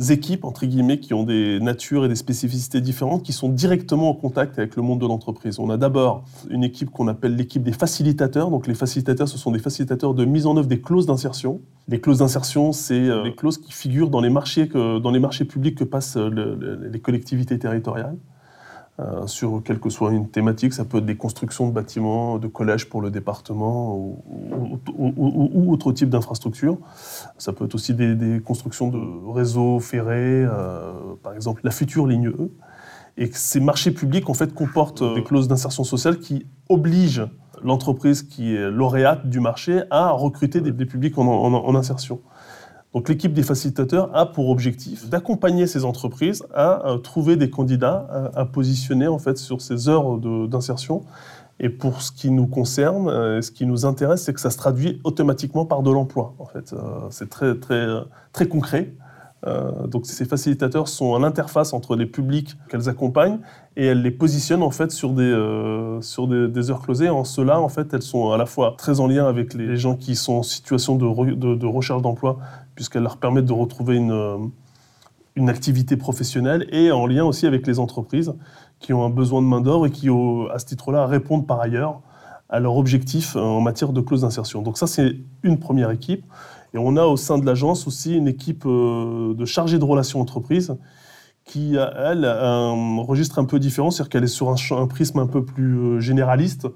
équipes, 0.09 0.45
entre 0.45 0.65
guillemets, 0.67 0.99
qui 0.99 1.13
ont 1.15 1.25
des 1.25 1.61
natures 1.61 2.05
et 2.05 2.09
des 2.09 2.17
spécificités 2.17 2.81
différentes, 2.81 3.23
qui 3.23 3.33
sont 3.33 3.49
directement 3.49 4.09
en 4.11 4.15
contact 4.15 4.59
avec 4.59 4.77
le 4.77 4.83
monde 4.83 5.01
de 5.01 5.07
l'entreprise. 5.07 5.59
On 5.59 5.71
a 5.71 5.77
d'abord 5.77 6.25
une 6.51 6.65
équipe 6.65 6.91
qu'on 6.91 7.09
appelle 7.09 7.37
l'équipe 7.37 7.63
des 7.63 7.73
facilitateurs. 7.73 8.51
Donc 8.51 8.67
les 8.67 8.75
facilitateurs, 8.75 9.29
ce 9.29 9.37
sont 9.37 9.51
des 9.51 9.59
facilitateurs 9.59 10.15
de 10.15 10.25
mise 10.25 10.47
en 10.47 10.57
œuvre 10.57 10.67
des 10.67 10.81
clauses 10.81 11.07
d'insertion. 11.07 11.61
Les 11.89 12.01
clauses 12.01 12.19
d'insertion, 12.19 12.73
c'est 12.73 12.95
euh, 12.95 13.25
les 13.25 13.35
clauses 13.35 13.59
qui 13.59 13.73
figurent 13.73 14.11
dans 14.11 14.21
les 14.21 14.31
marchés, 14.31 14.69
que, 14.69 14.99
dans 14.99 15.11
les 15.11 15.21
marchés 15.21 15.45
publics 15.45 15.77
que 15.77 15.85
passent 15.85 16.17
euh, 16.17 16.31
le, 16.31 16.89
les 16.91 17.01
collectivités 17.01 17.59
territoriales. 17.59 18.17
Euh, 19.01 19.27
sur 19.27 19.63
quelle 19.65 19.81
que 19.81 19.89
soit 19.89 20.13
une 20.13 20.29
thématique. 20.29 20.75
Ça 20.75 20.85
peut 20.85 20.99
être 20.99 21.07
des 21.07 21.17
constructions 21.17 21.67
de 21.67 21.73
bâtiments, 21.73 22.39
de 22.39 22.47
collèges 22.47 22.91
pour 22.91 23.01
le 23.01 23.11
département 23.11 23.97
ou, 23.97 25.73
autre 25.73 25.93
type 25.93 26.11
d'infrastructure. 26.11 26.77
Ça 27.39 27.55
peut 27.55 27.65
être 27.65 27.75
aussi 27.75 27.95
des, 27.95 28.15
des 28.15 28.41
constructions 28.41 28.89
de 28.89 29.33
réseaux 29.33 29.81
ferrés, 29.81 30.45
euh, 30.45 30.93
par 31.23 31.33
exemple 31.33 31.63
la 31.65 31.71
future 31.71 32.07
ligne 32.07 32.29
E. 32.29 32.51
Et 33.17 33.31
ces 33.33 33.61
marchés 33.61 33.93
publics, 33.93 34.29
en 34.29 34.35
fait, 34.35 34.53
comportent 34.53 35.03
des 35.15 35.25
clauses 35.25 35.49
d'insertion 35.49 35.85
sociale 35.85 36.19
qui 36.19 36.47
obligent 36.69 37.27
l'entreprise 37.65 38.23
qui 38.23 38.55
est 38.55 38.71
lauréate 38.71 39.27
du 39.27 39.41
marché 39.41 39.85
à 39.91 40.11
recruter 40.11 40.61
des, 40.61 40.85
publics 40.85 41.17
en 41.17 41.75
insertion. 41.75 42.21
Donc 42.95 43.09
l'équipe 43.09 43.33
des 43.33 43.43
facilitateurs 43.43 44.15
a 44.15 44.27
pour 44.27 44.51
objectif 44.51 45.09
d'accompagner 45.09 45.67
ces 45.67 45.85
entreprises 45.85 46.45
à, 46.55 46.93
à, 46.93 46.99
trouver 46.99 47.37
des 47.37 47.49
candidats 47.49 48.31
à, 48.35 48.45
positionner 48.45 49.09
en 49.09 49.19
fait 49.19 49.39
sur 49.39 49.63
ces 49.63 49.89
heures 49.89 50.19
d'insertion. 50.19 51.03
Et 51.61 51.69
pour 51.69 52.03
ce 52.03 52.11
qui 52.11 52.31
nous 52.31 52.47
concerne, 52.47 53.09
euh, 53.09 53.41
ce 53.41 53.51
qui 53.51 53.67
nous 53.67 53.87
intéresse, 53.87 54.25
c'est 54.25 54.33
que 54.33 54.41
ça 54.41 54.51
se 54.51 54.57
traduit 54.57 55.01
automatiquement 55.05 55.65
par 55.65 55.83
de 55.83 55.91
l'emploi. 55.91 56.35
En 56.39 56.47
fait, 56.47 56.73
euh, 56.73 56.79
c'est 57.11 57.29
très 57.29 58.49
concret. 58.49 58.93
Euh, 59.47 59.87
donc 59.89 60.07
ces 60.07 60.25
facilitateurs 60.25 60.87
sont 60.87 61.17
à 61.17 61.19
l'interface 61.19 61.73
entre 61.73 61.97
les 61.97 62.07
publics 62.07 62.57
qu'elles 62.69 62.89
accompagnent 62.89 63.41
et 63.77 63.87
elles 63.87 64.01
les 64.01 64.13
positionnent 64.13 64.63
en 64.63 64.71
fait 64.71 64.93
sur 64.93 65.11
des 65.11 65.25
euh, 65.25 66.01
sur 66.01 66.29
des, 66.29 66.71
heures 66.71 66.81
closées. 66.81 67.09
En 67.09 67.25
cela, 67.25 67.61
en 67.61 67.69
fait, 67.69 67.93
elles 67.93 68.03
sont 68.03 68.31
à 68.31 68.37
la 68.37 68.47
fois 68.47 68.75
très 68.79 69.01
en 69.01 69.09
lien 69.09 69.27
avec 69.27 69.55
les 69.55 69.77
gens 69.77 69.97
qui 69.97 70.15
sont 70.15 70.35
en 70.35 70.43
situation 70.43 70.97
de, 70.97 71.07
re, 71.07 71.37
de, 71.37 71.55
de 71.55 71.67
recherche 71.67 72.03
d'emploi, 72.03 72.39
puisqu'elles 72.77 73.03
leur 73.03 73.17
permettent 73.17 73.47
de 73.47 73.53
retrouver 73.53 73.97
une 73.97 74.51
une 75.37 75.49
activité 75.49 75.97
professionnelle 75.97 76.67
et 76.71 76.93
en 76.93 77.07
lien 77.07 77.25
aussi 77.25 77.47
avec 77.47 77.67
les 77.67 77.79
entreprises 77.79 78.35
qui 78.81 78.93
ont 78.93 79.05
un 79.05 79.11
besoin 79.11 79.41
de 79.41 79.47
main 79.47 79.61
d'œuvre 79.61 79.87
et 79.87 79.91
qui, 79.91 80.11
au, 80.11 80.49
à 80.51 80.59
ce 80.59 80.67
titre-là, 80.67 81.07
répondent 81.07 81.47
par 81.47 81.61
ailleurs 81.61 82.01
à 82.49 82.61
leur 82.61 82.77
objectif 82.77 83.37
en 83.37 83.61
matière 83.61 83.93
de 83.93 84.01
clause 84.01 84.23
d'insertion. 84.23 84.61
Donc 84.61 84.77
ça, 84.77 84.87
c'est 84.87 85.17
une 85.43 85.59
première 85.59 85.91
équipe. 85.91 86.25
Et 86.75 86.79
on 86.79 86.97
a 86.97 87.05
au 87.05 87.17
sein 87.17 87.39
de 87.39 87.45
l'agence 87.45 87.87
aussi 87.87 88.17
une 88.17 88.29
équipe 88.29 88.65
euh, 88.67 89.35
de 89.35 89.45
chargés 89.45 89.79
de 89.79 89.85
relations 89.85 90.21
entreprises 90.21 90.77
qui, 91.45 91.75
elle, 91.75 92.25
a 92.25 92.47
un 92.47 93.03
registre 93.03 93.41
un 93.41 93.45
peu 93.45 93.59
différent, 93.59 93.91
c'est-à-dire 93.91 94.11
qu'elle 94.11 94.25
est 94.25 94.29
sur 94.29 94.49
un, 94.79 94.87
prisme 94.87 95.19
un 95.19 95.27
peu 95.27 95.45
plus 95.45 95.77
euh, 95.77 96.01
généraliste, 96.01 96.69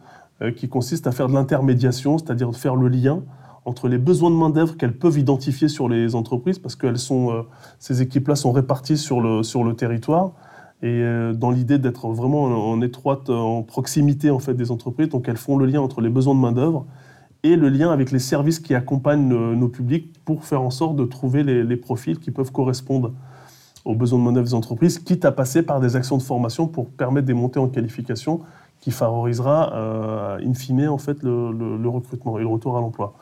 euh, 0.43 0.51
qui 0.51 0.69
consiste 0.69 1.07
à 1.07 1.13
faire 1.13 1.29
de 1.29 1.35
l'intermédiation, 1.35 2.19
c'est-à-dire 2.19 2.51
de 2.51 2.57
faire 2.57 2.75
le 2.75 2.89
lien 2.89 3.23
entre 3.65 3.89
les 3.89 3.99
besoins 3.99 4.31
de 4.31 4.37
main-d'œuvre 4.37 4.77
qu'elles 4.77 4.99
peuvent 4.99 5.19
identifier 5.19 5.69
sur 5.69 5.89
les 5.89 6.15
entreprises, 6.15 6.59
parce 6.59 6.77
que 6.77 6.93
ces 7.79 8.03
équipes-là 8.03 8.37
sont 8.37 8.53
réparties 8.53 8.97
sur 8.97 9.21
le, 9.21 9.43
sur 9.43 9.65
le 9.65 9.75
territoire, 9.75 10.33
et 10.83 11.03
dans 11.35 11.51
l'idée 11.51 11.79
d'être 11.79 12.07
vraiment 12.11 12.45
en, 12.45 12.53
en, 12.53 12.81
étroite, 12.81 13.29
en 13.29 13.65
proximité 13.65 14.31
en 14.31 14.39
fait, 14.39 14.55
des 14.55 14.71
entreprises, 14.71 15.09
donc 15.09 15.29
elles 15.29 15.37
font 15.37 15.57
le 15.57 15.67
lien 15.67 15.81
entre 15.81 16.01
les 16.01 16.11
besoins 16.11 16.37
de 16.37 16.41
main-d'œuvre 16.41 16.87
et 17.47 17.57
le 17.57 17.69
lien 17.69 17.91
avec 17.91 18.11
les 18.11 18.19
services 18.19 18.61
qui 18.61 18.75
accompagnent 18.75 19.29
nos, 19.29 19.55
nos 19.55 19.69
publics 19.69 20.13
pour 20.25 20.45
faire 20.45 20.63
en 20.63 20.71
sorte 20.71 20.97
de 20.97 21.05
trouver 21.05 21.43
les, 21.43 21.77
profils 21.77 22.19
qui 22.19 22.31
peuvent 22.31 22.53
correspondre 22.53 23.13
aux 23.85 23.95
besoins 23.95 24.19
de 24.19 24.25
main-d'œuvre 24.25 24.49
des 24.49 24.55
entreprises, 24.55 24.99
quitte 24.99 25.25
à 25.25 25.33
passer 25.33 25.63
par 25.63 25.81
des 25.81 25.95
actions 25.95 26.19
de 26.19 26.23
formation 26.23 26.67
pour 26.67 26.89
permettre 26.91 27.27
des 27.27 27.35
montées 27.35 27.61
en 27.61 27.69
qualification 27.69 28.41
qui 28.81 28.91
favorisera, 28.91 29.73
euh, 29.75 30.39
in 30.45 30.55
fine, 30.55 30.89
en 30.89 30.99
fait, 30.99 31.23
le, 31.23 31.89
recrutement 31.89 32.39
et 32.39 32.43
le 32.43 32.49
retour 32.49 32.77
à 32.77 32.81
l'emploi. 32.81 33.15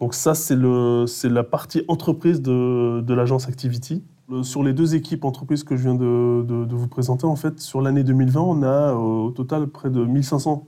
Donc 0.00 0.14
ça, 0.14 0.34
c'est 0.34 0.56
la 0.56 1.44
partie 1.44 1.82
entreprise 1.86 2.42
de, 2.42 3.00
de 3.00 3.14
l'agence 3.14 3.48
Activity. 3.48 4.02
Le, 4.28 4.42
sur 4.42 4.62
les 4.62 4.72
deux 4.72 4.94
équipes 4.94 5.24
entreprises 5.24 5.62
que 5.62 5.76
je 5.76 5.82
viens 5.82 5.94
de, 5.94 6.74
vous 6.74 6.88
présenter, 6.88 7.26
en 7.26 7.36
fait, 7.36 7.60
sur 7.60 7.80
l'année 7.80 8.02
2020, 8.02 8.40
on 8.40 8.62
a 8.62 8.66
euh, 8.66 8.94
au 8.94 9.30
total 9.30 9.68
près 9.68 9.90
de 9.90 10.04
1500 10.04 10.66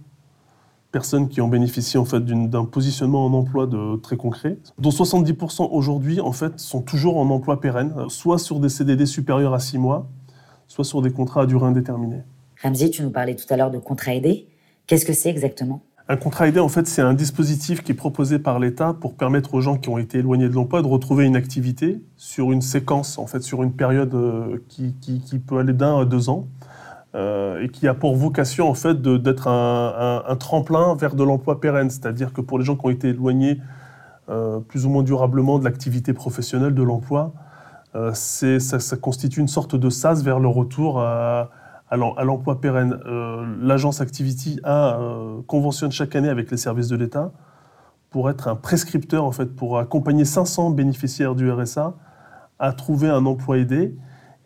personnes 0.93 1.29
qui 1.29 1.41
ont 1.41 1.49
bénéficié 1.49 1.99
en 1.99 2.05
fait 2.05 2.25
d'un 2.25 2.65
positionnement 2.67 3.27
en 3.27 3.33
emploi 3.33 3.67
de 3.67 3.97
très 3.97 4.17
concret, 4.17 4.59
dont 4.79 4.91
70% 4.91 5.69
aujourd'hui 5.73 6.21
en 6.21 6.33
fait 6.33 6.61
sont 6.61 6.83
toujours 6.83 7.17
en 7.17 7.29
emploi 7.31 7.61
pérenne, 7.61 7.93
soit 8.09 8.39
sur 8.39 8.61
des 8.61 8.69
CDD 8.69 9.07
supérieurs 9.07 9.55
à 9.55 9.59
6 9.59 9.79
mois, 9.79 10.09
soit 10.69 10.85
sur 10.85 11.03
des 11.03 11.11
contrats 11.11 11.43
à 11.43 11.47
durée 11.47 11.67
indéterminée. 11.67 12.23
Ramzi, 12.63 12.91
tu 12.91 13.03
nous 13.03 13.11
parlais 13.11 13.35
tout 13.35 13.47
à 13.51 13.57
l'heure 13.57 13.71
de 13.71 13.79
contrat 13.79 14.15
aidé. 14.15 14.47
Qu'est-ce 14.87 15.05
que 15.05 15.13
c'est 15.13 15.31
exactement? 15.31 15.83
Un 16.09 16.17
contrat 16.17 16.49
aidé, 16.49 16.61
en 16.61 16.69
fait, 16.69 16.87
c'est 16.87 17.01
un 17.01 17.15
dispositif 17.15 17.83
qui 17.83 17.93
est 17.93 17.97
proposé 17.97 18.39
par 18.39 18.59
l'État 18.59 18.93
pour 18.93 19.15
permettre 19.15 19.55
aux 19.55 19.61
gens 19.61 19.79
qui 19.79 19.89
ont 19.89 19.99
été 19.99 20.19
éloignés 20.19 20.49
de 20.49 20.55
l'emploi 20.55 20.83
de 20.83 20.87
retrouver 20.87 21.25
une 21.25 21.37
activité 21.37 22.01
sur 22.17 22.53
une 22.53 22.61
séquence, 22.61 23.19
en 23.19 23.27
fait, 23.27 23.41
sur 23.43 23.63
une 23.63 23.73
période 23.73 24.15
euh, 24.15 24.59
qui, 24.69 24.95
qui, 25.01 25.21
qui 25.21 25.39
peut 25.39 25.59
aller 25.59 25.73
d'un 25.73 26.01
à 26.01 26.05
deux 26.05 26.29
ans 26.29 26.49
euh, 26.62 26.62
et 27.15 27.69
qui 27.69 27.87
a 27.89 27.95
pour 27.95 28.17
vocation 28.17 28.69
en 28.71 28.75
fait 28.75 29.03
d'être 29.03 29.47
un, 29.49 30.37
tremplin 30.37 30.95
vers 30.95 31.15
de 31.15 31.23
l'emploi 31.23 31.61
pérenne, 31.61 31.91
c'est-à-dire 31.91 32.33
que 32.33 32.41
pour 32.41 32.59
les 32.59 32.65
gens 32.65 32.77
qui 32.77 32.87
ont 32.87 32.91
été 32.91 33.09
éloignés 33.11 33.61
euh, 34.29 34.61
plus 34.61 34.87
ou 34.87 34.89
moins 34.89 35.03
durablement 35.03 35.59
de 35.59 35.65
l'activité 35.65 36.13
professionnelle, 36.13 36.75
de 36.75 36.83
l'emploi, 36.83 37.33
euh, 37.95 38.13
ça, 38.15 38.97
constitue 38.97 39.41
une 39.41 39.49
sorte 39.49 39.77
de 39.77 39.91
sas 39.91 40.23
vers 40.23 40.39
le 40.39 40.49
retour 40.49 41.01
à, 41.01 41.51
l'emploi 41.91 42.61
pérenne. 42.61 42.99
Euh, 43.05 43.45
l'agence 43.61 44.01
Activity 44.01 44.59
a, 44.65 44.99
euh, 44.99 45.43
conventionne 45.47 45.93
chaque 45.93 46.17
année 46.17 46.31
avec 46.31 46.51
les 46.51 46.57
services 46.57 46.89
de 46.89 46.97
l'État 46.97 47.33
pour 48.09 48.31
être 48.31 48.49
un 48.49 48.57
prescripteur 48.57 49.25
en 49.25 49.33
fait, 49.33 49.55
pour 49.55 49.79
accompagner 49.79 50.25
500 50.25 50.71
bénéficiaires 50.71 51.35
du 51.35 51.51
RSA 51.51 51.95
à 52.59 52.73
trouver 52.73 53.09
un 53.09 53.27
emploi 53.27 53.59
aidé 53.59 53.95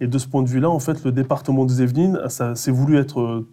et 0.00 0.06
de 0.06 0.18
ce 0.18 0.26
point 0.26 0.42
de 0.42 0.48
vue-là, 0.48 0.68
en 0.68 0.78
fait, 0.78 1.04
le 1.04 1.12
département 1.12 1.64
des 1.64 1.82
Yvelines 1.82 2.18
s'est 2.28 2.70
voulu 2.70 2.98
être 2.98 3.20
euh, 3.20 3.48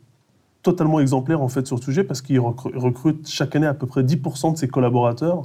totalement 0.61 0.99
exemplaire 0.99 1.41
en 1.41 1.49
fait 1.49 1.67
sur 1.67 1.77
ce 1.79 1.85
sujet 1.85 2.03
parce 2.03 2.21
qu'il 2.21 2.39
recrute 2.39 3.27
chaque 3.27 3.55
année 3.55 3.67
à 3.67 3.73
peu 3.73 3.85
près 3.85 4.03
10% 4.03 4.53
de 4.53 4.57
ses 4.57 4.67
collaborateurs 4.67 5.43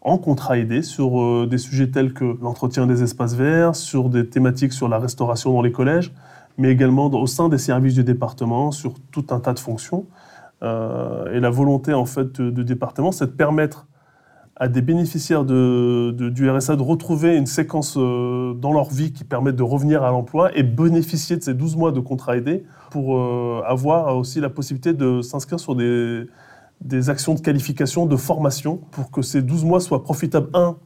en 0.00 0.18
contrat 0.18 0.58
aidé 0.58 0.82
sur 0.82 1.20
euh, 1.20 1.46
des 1.46 1.56
sujets 1.56 1.90
tels 1.90 2.12
que 2.12 2.38
l'entretien 2.42 2.86
des 2.86 3.02
espaces 3.02 3.34
verts, 3.34 3.74
sur 3.74 4.10
des 4.10 4.28
thématiques 4.28 4.74
sur 4.74 4.88
la 4.88 4.98
restauration 4.98 5.52
dans 5.52 5.62
les 5.62 5.72
collèges, 5.72 6.12
mais 6.58 6.70
également 6.70 7.06
au 7.06 7.26
sein 7.26 7.48
des 7.48 7.58
services 7.58 7.94
du 7.94 8.04
département 8.04 8.70
sur 8.70 8.94
tout 9.10 9.26
un 9.30 9.40
tas 9.40 9.54
de 9.54 9.58
fonctions. 9.58 10.06
Euh, 10.62 11.32
et 11.32 11.40
la 11.40 11.50
volonté 11.50 11.94
en 11.94 12.04
fait 12.04 12.40
du 12.40 12.64
département, 12.64 13.12
c'est 13.12 13.26
de 13.26 13.32
permettre 13.32 13.86
à 14.56 14.68
des 14.68 14.82
bénéficiaires 14.82 15.44
du 15.44 16.50
RSA 16.50 16.76
de 16.76 16.82
retrouver 16.82 17.36
une 17.36 17.46
séquence 17.46 17.96
euh, 17.96 18.54
dans 18.54 18.72
leur 18.72 18.88
vie 18.88 19.12
qui 19.12 19.24
permette 19.24 19.56
de 19.56 19.64
revenir 19.64 20.04
à 20.04 20.10
l'emploi 20.10 20.56
et 20.56 20.62
bénéficier 20.62 21.36
de 21.36 21.42
ces 21.42 21.54
12 21.54 21.76
mois 21.76 21.90
de 21.90 21.98
contrat 21.98 22.36
aidé 22.36 22.64
pour 22.90 23.18
euh, 23.18 23.62
avoir 23.66 24.16
aussi 24.16 24.40
la 24.40 24.50
possibilité 24.50 24.92
de 24.92 25.22
s'inscrire 25.22 25.58
sur 25.58 25.74
des, 25.74 26.28
actions 27.08 27.34
de 27.34 27.40
qualification, 27.40 28.06
de 28.06 28.16
formation, 28.16 28.76
pour 28.92 29.10
que 29.10 29.22
ces 29.22 29.42
12 29.42 29.64
mois 29.64 29.80
soient 29.80 30.04
profitables, 30.04 30.50
un, 30.54 30.76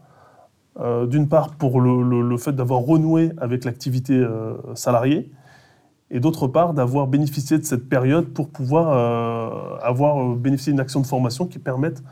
euh, 0.80 1.06
d'une 1.06 1.28
part 1.28 1.56
pour 1.56 1.82
le, 1.82 2.22
le, 2.22 2.36
fait 2.38 2.52
d'avoir 2.52 2.80
renoué 2.80 3.32
avec 3.36 3.64
l'activité 3.64 4.26
salariée, 4.74 5.30
et 6.10 6.20
d'autre 6.20 6.46
part 6.46 6.72
d'avoir 6.72 7.06
bénéficié 7.06 7.58
de 7.58 7.64
cette 7.64 7.86
période 7.86 8.28
pour 8.28 8.48
pouvoir 8.48 9.82
avoir 9.82 10.34
bénéficié 10.36 10.72
d'une 10.72 10.80
action 10.80 11.00
de 11.00 11.06
formation 11.06 11.46
qui 11.46 11.58
permette 11.58 12.02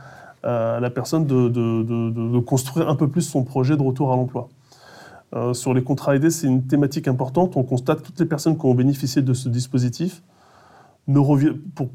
à 0.46 0.80
la 0.80 0.90
personne 0.90 1.26
de, 1.26 2.38
construire 2.40 2.88
un 2.88 2.96
peu 2.96 3.08
plus 3.08 3.22
son 3.22 3.44
projet 3.44 3.76
de 3.76 3.82
retour 3.82 4.12
à 4.12 4.16
l'emploi. 4.16 4.48
Euh, 5.34 5.52
sur 5.54 5.74
les 5.74 5.82
contrats 5.82 6.14
aidés, 6.14 6.30
c'est 6.30 6.46
une 6.46 6.66
thématique 6.66 7.08
importante. 7.08 7.56
On 7.56 7.64
constate 7.64 8.00
que 8.00 8.06
toutes 8.06 8.20
les 8.20 8.26
personnes 8.26 8.56
qui 8.56 8.64
ont 8.64 8.74
bénéficié 8.74 9.22
de 9.22 9.34
ce 9.34 9.48
dispositif 9.48 10.22
ne 11.08 11.18
pour 11.74 11.90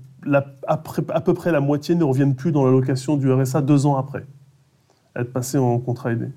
à 0.67 0.77
peu 1.21 1.33
près 1.33 1.51
la 1.51 1.61
moitié 1.61 1.95
ne 1.95 2.03
reviennent 2.03 2.35
plus 2.35 2.51
dans 2.51 2.65
l'allocation 2.65 3.17
du 3.17 3.31
RSA 3.31 3.61
deux 3.61 3.85
ans 3.85 3.97
après 3.97 4.25
être 5.15 5.33
passés 5.33 5.57
en 5.57 5.79
contrat 5.79 6.13
aidé. 6.13 6.27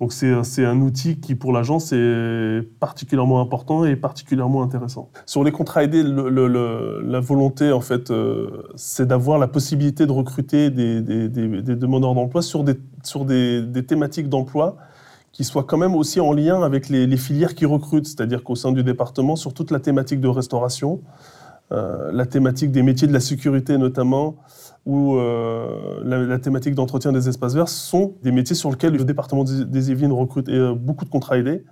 Donc 0.00 0.12
c'est 0.12 0.64
un 0.64 0.80
outil 0.80 1.20
qui 1.20 1.36
pour 1.36 1.52
l'agence 1.52 1.92
est 1.92 2.62
particulièrement 2.80 3.40
important 3.40 3.84
et 3.84 3.94
particulièrement 3.94 4.62
intéressant. 4.62 5.08
Sur 5.24 5.44
les 5.44 5.52
contrats 5.52 5.84
aidés, 5.84 6.02
la 6.02 7.20
volonté 7.20 7.70
en 7.70 7.80
fait, 7.80 8.10
euh, 8.10 8.64
c'est 8.74 9.06
d'avoir 9.06 9.38
la 9.38 9.46
possibilité 9.46 10.06
de 10.06 10.12
recruter 10.12 10.70
des, 10.70 11.00
demandeurs 11.00 12.14
d'emploi 12.14 12.42
sur, 12.42 12.64
des, 12.64 12.74
sur 13.04 13.24
des, 13.24 13.64
thématiques 13.86 14.28
d'emploi 14.28 14.76
qui 15.30 15.44
soient 15.44 15.64
quand 15.64 15.78
même 15.78 15.94
aussi 15.94 16.20
en 16.20 16.32
lien 16.32 16.62
avec 16.62 16.88
les, 16.88 17.06
les 17.06 17.16
filières 17.16 17.54
qui 17.54 17.64
recrutent, 17.64 18.06
c'est-à-dire 18.06 18.42
qu'au 18.44 18.54
sein 18.56 18.72
du 18.72 18.84
département, 18.84 19.36
sur 19.36 19.54
toute 19.54 19.70
la 19.70 19.80
thématique 19.80 20.20
de 20.20 20.28
restauration, 20.28 21.00
la 21.70 22.26
thématique 22.26 22.70
des 22.70 22.82
métiers 22.82 23.08
de 23.08 23.12
la 23.12 23.20
sécurité 23.20 23.78
notamment, 23.78 24.36
ou 24.86 25.16
euh, 25.16 26.00
la, 26.04 26.38
thématique 26.38 26.74
d'entretien 26.74 27.12
des 27.12 27.28
espaces 27.28 27.54
verts 27.54 27.68
sont 27.68 28.14
des 28.22 28.32
métiers 28.32 28.54
sur 28.54 28.70
lesquels 28.70 28.94
le 28.94 29.04
département 29.04 29.44
des 29.44 29.90
Yvelines 29.90 30.12
recrute 30.12 30.48
euh, 30.48 30.74
beaucoup 30.74 31.04
de 31.04 31.10
contrats 31.10 31.38
aidés, 31.38 31.64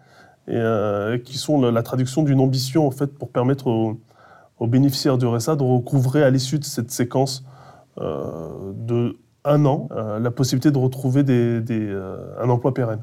et 0.48 0.56
euh, 0.56 1.18
qui 1.18 1.36
sont 1.36 1.60
la, 1.60 1.82
traduction 1.82 2.22
d'une 2.22 2.40
ambition 2.40 2.88
en 2.88 2.90
pour 2.90 3.30
permettre 3.30 3.66
aux, 3.66 3.98
bénéficiaires 4.66 5.18
du 5.18 5.26
RSA 5.26 5.56
de 5.56 5.64
recouvrer 5.64 6.22
à 6.22 6.30
l'issue 6.30 6.60
de 6.60 6.64
cette 6.64 6.92
séquence 6.92 7.44
euh, 7.98 8.72
de 8.74 9.18
un 9.44 9.64
an 9.64 9.88
euh, 9.90 10.20
la 10.20 10.30
possibilité 10.30 10.70
de 10.70 10.78
retrouver 10.78 11.24
euh, 11.28 12.34
un 12.40 12.48
emploi 12.48 12.72
pérenne. 12.72 13.02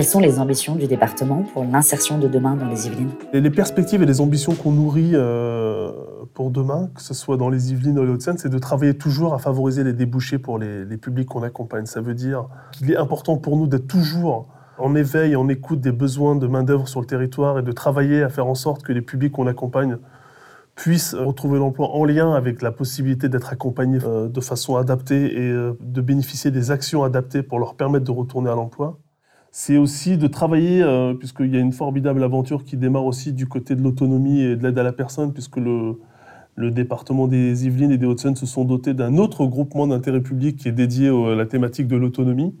Quelles 0.00 0.08
sont 0.08 0.20
les 0.20 0.38
ambitions 0.38 0.76
du 0.76 0.86
département 0.86 1.44
pour 1.52 1.62
l'insertion 1.62 2.16
de 2.16 2.26
demain 2.26 2.56
dans 2.56 2.64
les 2.64 2.86
Yvelines? 2.86 3.10
Les 3.34 3.50
perspectives 3.50 4.02
et 4.02 4.06
les 4.06 4.22
ambitions 4.22 4.54
qu'on 4.54 4.72
nourrit 4.72 5.10
euh, 5.12 5.92
pour 6.32 6.50
demain, 6.50 6.88
que 6.94 7.02
ce 7.02 7.12
soit 7.12 7.36
dans 7.36 7.50
les 7.50 7.72
Yvelines 7.72 7.98
ou 7.98 8.04
les 8.04 8.10
Hauts-de-Seine, 8.12 8.38
c'est 8.38 8.48
de 8.48 8.56
travailler 8.56 8.94
toujours 8.94 9.34
à 9.34 9.38
favoriser 9.38 9.84
les 9.84 9.92
débouchés 9.92 10.38
pour 10.38 10.58
les, 10.58 10.86
les 10.86 10.96
publics 10.96 11.28
qu'on 11.28 11.42
accompagne. 11.42 11.84
Ça 11.84 12.00
veut 12.00 12.14
dire 12.14 12.48
qu'il 12.72 12.90
est 12.90 12.96
important 12.96 13.36
pour 13.36 13.58
nous 13.58 13.66
d'être 13.66 13.88
toujours 13.88 14.48
en 14.78 14.94
éveil, 14.94 15.36
en 15.36 15.50
écoute 15.50 15.82
des 15.82 15.92
besoins 15.92 16.34
de 16.34 16.46
main-d'œuvre 16.46 16.88
sur 16.88 17.02
le 17.02 17.06
territoire 17.06 17.58
et 17.58 17.62
de 17.62 17.72
travailler 17.72 18.22
à 18.22 18.30
faire 18.30 18.46
en 18.46 18.54
sorte 18.54 18.82
que 18.82 18.94
les 18.94 19.02
publics 19.02 19.32
qu'on 19.32 19.48
accompagne 19.48 19.98
puissent 20.76 21.14
retrouver 21.14 21.58
l'emploi 21.58 21.90
en 21.90 22.06
lien 22.06 22.32
avec 22.32 22.62
la 22.62 22.72
possibilité 22.72 23.28
d'être 23.28 23.52
accompagnés 23.52 23.98
euh, 24.06 24.28
de 24.28 24.40
façon 24.40 24.76
adaptée 24.76 25.44
et 25.44 25.50
euh, 25.50 25.76
de 25.78 26.00
bénéficier 26.00 26.50
des 26.50 26.70
actions 26.70 27.04
adaptées 27.04 27.42
pour 27.42 27.58
leur 27.58 27.74
permettre 27.74 28.06
de 28.06 28.12
retourner 28.12 28.48
à 28.48 28.54
l'emploi 28.54 28.98
c'est 29.50 29.76
aussi 29.76 30.16
de 30.16 30.26
travailler, 30.26 30.82
euh, 30.82 31.14
puisqu'il 31.14 31.52
y 31.52 31.56
a 31.56 31.60
une 31.60 31.72
formidable 31.72 32.22
aventure 32.22 32.64
qui 32.64 32.76
démarre 32.76 33.04
aussi 33.04 33.32
du 33.32 33.46
côté 33.46 33.74
de 33.74 33.82
l'autonomie 33.82 34.40
et 34.40 34.56
de 34.56 34.62
l'aide 34.62 34.78
à 34.78 34.82
la 34.82 34.92
personne, 34.92 35.32
puisque 35.32 35.56
le, 35.56 35.98
le 36.54 36.70
département 36.70 37.26
des 37.26 37.66
Yvelines 37.66 37.92
et 37.92 37.98
des 37.98 38.06
Hauts-de-Seine 38.06 38.36
se 38.36 38.46
sont 38.46 38.64
dotés 38.64 38.94
d'un 38.94 39.16
autre 39.16 39.46
groupement 39.46 39.86
d'intérêt 39.86 40.20
public 40.20 40.56
qui 40.56 40.68
est 40.68 40.72
dédié 40.72 41.08
à 41.08 41.34
la 41.34 41.46
thématique 41.46 41.88
de 41.88 41.96
l'autonomie, 41.96 42.54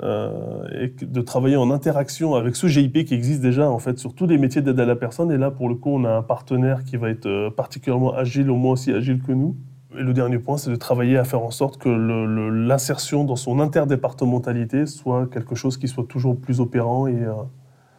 euh, 0.00 0.68
et 0.80 1.04
de 1.04 1.20
travailler 1.20 1.56
en 1.56 1.72
interaction 1.72 2.36
avec 2.36 2.54
ce 2.54 2.68
GIP 2.68 3.04
qui 3.04 3.14
existe 3.14 3.40
déjà 3.40 3.68
en 3.68 3.80
fait 3.80 3.98
sur 3.98 4.14
tous 4.14 4.28
les 4.28 4.38
métiers 4.38 4.62
d'aide 4.62 4.78
à 4.78 4.86
la 4.86 4.94
personne. 4.94 5.32
Et 5.32 5.36
là, 5.36 5.50
pour 5.50 5.68
le 5.68 5.74
coup, 5.74 5.90
on 5.90 6.04
a 6.04 6.10
un 6.10 6.22
partenaire 6.22 6.84
qui 6.84 6.96
va 6.96 7.10
être 7.10 7.26
euh, 7.26 7.50
particulièrement 7.50 8.14
agile, 8.14 8.48
au 8.48 8.56
moins 8.56 8.72
aussi 8.74 8.92
agile 8.92 9.20
que 9.20 9.32
nous. 9.32 9.56
Et 9.96 10.02
le 10.02 10.12
dernier 10.12 10.38
point, 10.38 10.58
c'est 10.58 10.70
de 10.70 10.76
travailler 10.76 11.16
à 11.16 11.24
faire 11.24 11.42
en 11.42 11.50
sorte 11.50 11.78
que 11.78 11.88
l'insertion 11.88 13.24
dans 13.24 13.36
son 13.36 13.58
interdépartementalité 13.58 14.84
soit 14.84 15.26
quelque 15.28 15.54
chose 15.54 15.78
qui 15.78 15.88
soit 15.88 16.04
toujours 16.06 16.36
plus 16.36 16.60
opérant 16.60 17.06
et 17.06 17.14
euh, 17.14 17.32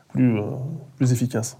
plus, 0.09 0.37
euh, 0.37 0.43
plus 0.97 1.11
efficace. 1.11 1.57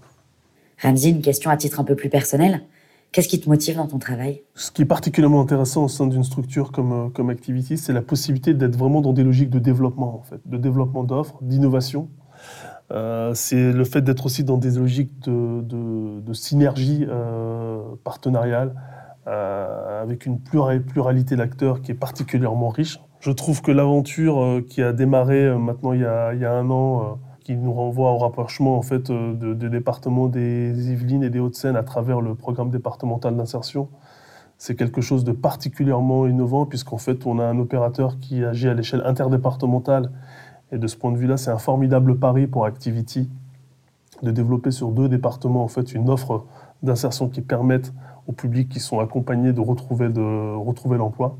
Ramzi, 0.80 1.10
une 1.10 1.20
question 1.20 1.50
à 1.50 1.56
titre 1.56 1.80
un 1.80 1.84
peu 1.84 1.96
plus 1.96 2.08
personnel. 2.08 2.62
Qu'est-ce 3.10 3.26
qui 3.26 3.40
te 3.40 3.48
motive 3.48 3.76
dans 3.76 3.88
ton 3.88 3.98
travail? 3.98 4.42
Ce 4.54 4.70
qui 4.70 4.82
est 4.82 4.86
particulièrement 4.86 5.40
intéressant 5.40 5.84
au 5.84 5.88
sein 5.88 6.06
d'une 6.06 6.22
structure 6.22 6.70
comme, 6.70 6.92
euh, 6.92 7.08
comme 7.08 7.28
Activity, 7.28 7.76
c'est 7.76 7.92
la 7.92 8.02
possibilité 8.02 8.54
d'être 8.54 8.76
vraiment 8.76 9.00
dans 9.00 9.12
des 9.12 9.24
logiques 9.24 9.50
de 9.50 9.58
développement, 9.58 10.14
en 10.14 10.22
fait, 10.22 10.40
de 10.46 10.56
développement 10.56 11.02
d'offres, 11.02 11.38
d'innovation. 11.42 12.08
Euh, 12.92 13.34
c'est 13.34 13.72
le 13.72 13.84
fait 13.84 14.00
d'être 14.02 14.26
aussi 14.26 14.44
dans 14.44 14.58
des 14.58 14.70
logiques 14.70 15.18
de, 15.24 15.60
de- 15.62 16.20
de 16.20 16.32
synergie 16.32 17.04
partenariale 18.04 18.74
avec 19.34 20.26
une 20.26 20.38
plura- 20.40 20.78
pluralité 20.78 21.36
d'acteurs 21.36 21.80
qui 21.82 21.92
est 21.92 21.94
particulièrement 21.94 22.68
riche. 22.68 23.00
Je 23.20 23.30
trouve 23.30 23.60
que 23.62 23.70
l'aventure 23.70 24.40
euh, 24.42 24.60
qui 24.66 24.82
a 24.82 24.92
démarré 24.92 25.44
euh, 25.44 25.58
maintenant 25.58 25.92
il 25.92 26.00
y 26.00 26.04
a, 26.04 26.52
un 26.52 26.70
an, 26.70 27.00
euh, 27.00 27.04
qui 27.44 27.54
nous 27.56 27.72
renvoie 27.72 28.12
au 28.12 28.18
rapprochement 28.18 28.78
en 28.78 28.82
fait 28.82 29.10
euh, 29.10 29.34
de- 29.34 29.52
des 29.54 29.68
départements 29.68 30.26
des 30.26 30.90
Yvelines 30.92 31.22
et 31.22 31.30
des 31.30 31.38
Hauts-de-Seine 31.38 31.76
à 31.76 31.82
travers 31.82 32.20
le 32.22 32.34
programme 32.34 32.70
départemental 32.70 33.36
d'insertion, 33.36 33.88
c'est 34.56 34.74
quelque 34.74 35.00
chose 35.02 35.22
de 35.24 35.32
particulièrement 35.32 36.26
innovant 36.26 36.64
puisqu'en 36.66 36.98
fait 36.98 37.26
on 37.26 37.38
a 37.38 37.44
un 37.44 37.58
opérateur 37.58 38.18
qui 38.20 38.42
agit 38.44 38.68
à 38.68 38.74
l'échelle 38.74 39.02
interdépartementale 39.04 40.10
et 40.72 40.78
de 40.78 40.86
ce 40.86 40.96
point 40.96 41.12
de 41.12 41.18
vue-là 41.18 41.36
c'est 41.36 41.50
un 41.50 41.58
formidable 41.58 42.18
pari 42.18 42.46
pour 42.46 42.64
Activity 42.64 43.28
de 44.22 44.30
développer 44.30 44.70
sur 44.70 44.90
deux 44.92 45.08
départements 45.10 45.62
en 45.64 45.68
fait 45.68 45.92
une 45.94 46.08
offre 46.10 46.44
d'insertion 46.82 47.28
qui 47.28 47.42
permette 47.42 47.92
aux 48.26 48.32
publics 48.32 48.68
qui 48.68 48.80
sont 48.80 48.98
accompagnés 49.00 49.52
de 49.52 49.60
retrouver, 49.60 50.08
de 50.08 50.54
retrouver 50.56 50.98
l'emploi. 50.98 51.38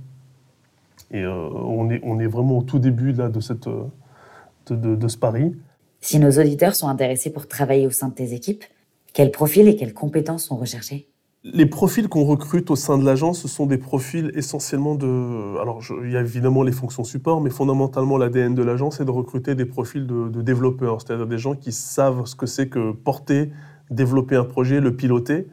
Et 1.10 1.22
euh, 1.22 1.48
on, 1.52 1.90
est, 1.90 2.00
on 2.04 2.18
est 2.20 2.26
vraiment 2.26 2.58
au 2.58 2.62
tout 2.62 2.78
début 2.78 3.12
là, 3.12 3.28
de, 3.28 3.40
cette, 3.40 3.68
de, 3.68 4.76
de- 4.76 4.96
de 4.96 5.08
ce 5.08 5.16
pari. 5.18 5.54
Si 6.00 6.18
nos 6.18 6.30
auditeurs 6.30 6.74
sont 6.74 6.88
intéressés 6.88 7.30
pour 7.30 7.46
travailler 7.48 7.86
au 7.86 7.90
sein 7.90 8.08
de 8.08 8.14
tes 8.14 8.32
équipes, 8.32 8.64
quels 9.12 9.30
profils 9.32 9.66
et 9.68 9.76
quelles 9.76 9.92
compétences 9.94 10.44
sont 10.44 10.56
recherchés? 10.56 11.08
Les 11.42 11.64
profils 11.66 12.06
qu'on 12.08 12.24
recrute 12.24 12.70
au 12.70 12.76
sein 12.76 12.98
de 12.98 13.04
l'agence, 13.04 13.40
ce 13.40 13.48
sont 13.48 13.64
des 13.66 13.78
profils 13.78 14.30
essentiellement 14.34 14.94
de... 14.94 15.58
Alors, 15.60 15.80
je- 15.80 15.94
il 16.04 16.12
y 16.12 16.16
a 16.16 16.20
évidemment 16.20 16.62
les 16.62 16.72
fonctions 16.72 17.02
support, 17.02 17.40
mais 17.40 17.48
fondamentalement, 17.50 18.18
l'ADN 18.18 18.54
de 18.54 18.62
l'agence 18.62 19.00
est 19.00 19.06
de 19.06 19.10
recruter 19.10 19.54
des 19.54 19.64
profils 19.64 20.06
de, 20.06 20.28
de 20.28 20.42
développeurs, 20.42 21.00
c'est-à-dire 21.00 21.26
des 21.26 21.38
gens 21.38 21.54
qui 21.54 21.72
savent 21.72 22.26
ce 22.26 22.34
que 22.36 22.44
c'est 22.46 22.68
que 22.68 22.92
porter, 22.92 23.50
développer 23.90 24.36
un 24.36 24.44
projet, 24.44 24.80
le 24.80 24.94
piloter. 24.94 25.48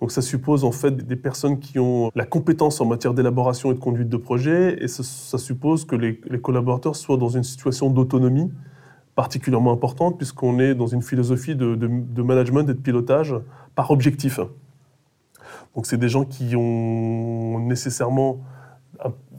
Donc, 0.00 0.12
ça 0.12 0.20
suppose 0.20 0.64
en 0.64 0.72
fait 0.72 0.94
des 0.94 1.16
personnes 1.16 1.58
qui 1.58 1.78
ont 1.78 2.10
la 2.14 2.26
compétence 2.26 2.80
en 2.80 2.86
matière 2.86 3.14
d'élaboration 3.14 3.70
et 3.70 3.74
de 3.74 3.78
conduite 3.78 4.08
de 4.08 4.16
projet, 4.16 4.82
et 4.82 4.88
ça, 4.88 5.38
suppose 5.38 5.84
que 5.84 5.96
les, 5.96 6.18
collaborateurs 6.40 6.96
soient 6.96 7.16
dans 7.16 7.30
une 7.30 7.44
situation 7.44 7.90
d'autonomie 7.90 8.52
particulièrement 9.14 9.72
importante, 9.72 10.18
puisqu'on 10.18 10.58
est 10.58 10.74
dans 10.74 10.86
une 10.86 11.00
philosophie 11.00 11.56
de, 11.56 12.22
management 12.22 12.68
et 12.68 12.74
de 12.74 12.78
pilotage 12.78 13.34
par 13.74 13.90
objectif. 13.90 14.38
Donc 15.74 15.86
c'est 15.86 15.96
des 15.96 16.10
gens 16.10 16.24
qui 16.24 16.54
ont 16.56 17.58
nécessairement 17.60 18.40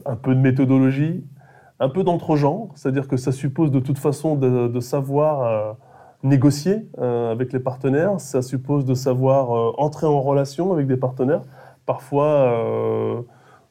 un, 0.04 0.16
peu 0.16 0.34
de 0.34 0.40
méthodologie, 0.40 1.24
un 1.78 1.88
peu 1.88 2.02
d'entre-genre, 2.02 2.70
c'est-à-dire 2.74 3.06
que 3.06 3.16
ça 3.16 3.30
suppose 3.30 3.70
de 3.70 3.78
toute 3.78 3.98
façon 3.98 4.34
de, 4.34 4.66
de 4.66 4.80
savoir 4.80 5.42
euh, 5.42 5.72
négocier 6.22 6.86
euh, 6.98 7.30
avec 7.30 7.52
les 7.52 7.60
partenaires, 7.60 8.20
ça 8.20 8.42
suppose 8.42 8.84
de 8.84 8.94
savoir 8.94 9.52
euh, 9.52 9.72
entrer 9.78 10.06
en 10.06 10.20
relation 10.20 10.72
avec 10.72 10.86
des 10.86 10.96
partenaires, 10.96 11.42
parfois 11.86 12.26
euh, 12.26 13.20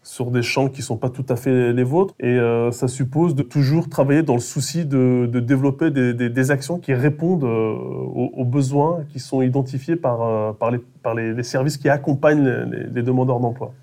sur 0.02 0.32
des 0.32 0.42
champs 0.42 0.70
qui 0.70 0.80
ne 0.80 0.86
sont 0.86 0.98
pas 0.98 1.10
tout 1.10 1.26
à 1.28 1.36
fait 1.36 1.74
les 1.74 1.84
vôtres, 1.84 2.14
et 2.22 2.40
ça 2.72 2.88
suppose 2.88 3.36
de 3.36 3.44
toujours 3.44 3.90
travailler 3.90 4.24
dans 4.24 4.36
le 4.36 4.40
souci 4.40 4.86
de, 4.86 5.26
développer 5.26 5.92
des, 5.92 6.52
actions 6.52 6.80
qui 6.80 6.94
répondent 6.94 7.44
aux, 7.44 8.46
besoins 8.46 9.04
qui 9.10 9.20
sont 9.20 9.42
identifiés 9.42 9.98
par, 9.98 10.72
les, 11.14 11.44
services 11.44 11.76
qui 11.76 11.90
accompagnent 11.90 12.48
les, 12.94 13.04
demandeurs 13.04 13.42
d'emploi. 13.42 13.74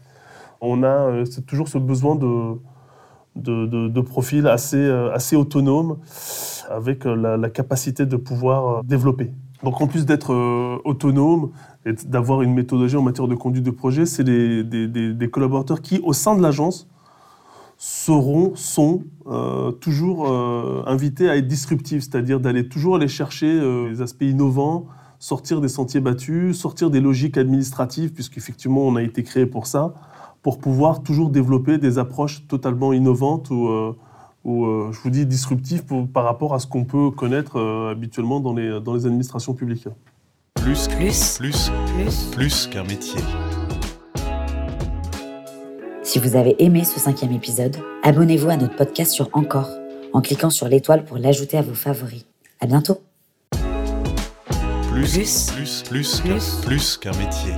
On 0.62 0.82
a 0.82 1.24
toujours 1.46 1.68
ce 1.68 1.76
besoin 1.76 2.16
de, 2.16 2.56
de, 3.36 3.66
de, 3.66 3.88
de 3.88 4.00
profils 4.00 4.46
assez, 4.46 4.76
euh, 4.76 5.12
assez 5.12 5.36
autonomes, 5.36 5.98
avec 6.70 7.06
euh, 7.06 7.36
la, 7.36 7.50
capacité 7.50 8.06
de 8.06 8.16
pouvoir 8.16 8.68
euh, 8.68 8.80
développer. 8.84 9.30
Donc 9.62 9.80
en 9.80 9.86
plus 9.86 10.04
d'être 10.04 10.34
autonome 10.84 11.50
et 11.86 11.94
d'avoir 12.06 12.42
une 12.42 12.52
méthodologie 12.52 12.96
en 12.96 13.02
matière 13.02 13.28
de 13.28 13.34
conduite 13.34 13.64
de 13.64 13.70
projet, 13.70 14.04
c'est 14.04 14.22
des, 14.22 15.28
collaborateurs 15.32 15.80
qui, 15.80 16.00
au 16.04 16.12
sein 16.12 16.36
de 16.36 16.42
l'agence, 16.42 16.86
seront, 17.78 18.52
sont 18.56 19.04
toujours 19.80 20.28
invités 20.86 21.30
à 21.30 21.36
être 21.36 21.46
disruptifs, 21.46 22.02
c'est-à-dire 22.02 22.40
d'aller 22.40 22.68
toujours 22.68 22.96
aller 22.96 23.08
chercher 23.08 23.46
euh, 23.46 23.88
les 23.88 24.02
aspects 24.02 24.24
innovants, 24.24 24.86
sortir 25.18 25.62
des 25.62 25.68
sentiers 25.68 26.00
battus, 26.00 26.58
sortir 26.58 26.90
des 26.90 27.00
logiques 27.00 27.38
administratives, 27.38 28.12
puisqu'effectivement 28.12 28.82
on 28.82 28.96
a 28.96 29.02
été 29.02 29.22
créé 29.22 29.46
pour 29.46 29.66
ça, 29.66 29.94
pour 30.44 30.58
pouvoir 30.58 31.02
toujours 31.02 31.30
développer 31.30 31.78
des 31.78 31.98
approches 31.98 32.46
totalement 32.46 32.92
innovantes 32.92 33.48
ou, 33.50 33.66
euh, 33.68 33.96
ou 34.44 34.66
euh, 34.66 34.90
je 34.92 35.00
vous 35.00 35.08
dis 35.08 35.24
disruptives 35.24 35.84
pour- 35.84 36.06
par 36.06 36.24
rapport 36.24 36.52
à 36.52 36.58
ce 36.58 36.66
qu'on 36.66 36.84
peut 36.84 37.10
connaître 37.10 37.58
euh, 37.58 37.90
habituellement 37.90 38.40
dans 38.40 38.52
les, 38.52 38.78
dans 38.80 38.92
les 38.94 39.06
administrations 39.06 39.54
publiques. 39.54 39.88
Plus, 40.54 40.86
Plus. 40.88 41.38
plus, 41.38 41.70
Plus. 41.96 42.30
plus 42.32 42.66
qu'un 42.68 42.82
métier. 42.84 43.20
Si 46.02 46.18
vous 46.18 46.36
avez 46.36 46.62
aimé 46.62 46.84
ce 46.84 47.00
cinquième 47.00 47.32
épisode, 47.32 47.76
abonnez-vous 48.02 48.50
à 48.50 48.56
notre 48.58 48.76
podcast 48.76 49.12
sur 49.12 49.30
Encore 49.32 49.70
en 50.12 50.20
cliquant 50.20 50.50
sur 50.50 50.68
l'étoile 50.68 51.04
pour 51.06 51.16
l'ajouter 51.16 51.56
à 51.56 51.62
vos 51.62 51.74
favoris. 51.74 52.26
À 52.60 52.66
bientôt 52.66 52.98
Plus, 54.92 55.50
plus, 55.52 55.82
plus, 55.88 56.20
plus, 56.20 56.60
plus 56.64 56.96
qu'un 56.98 57.12
métier. 57.16 57.52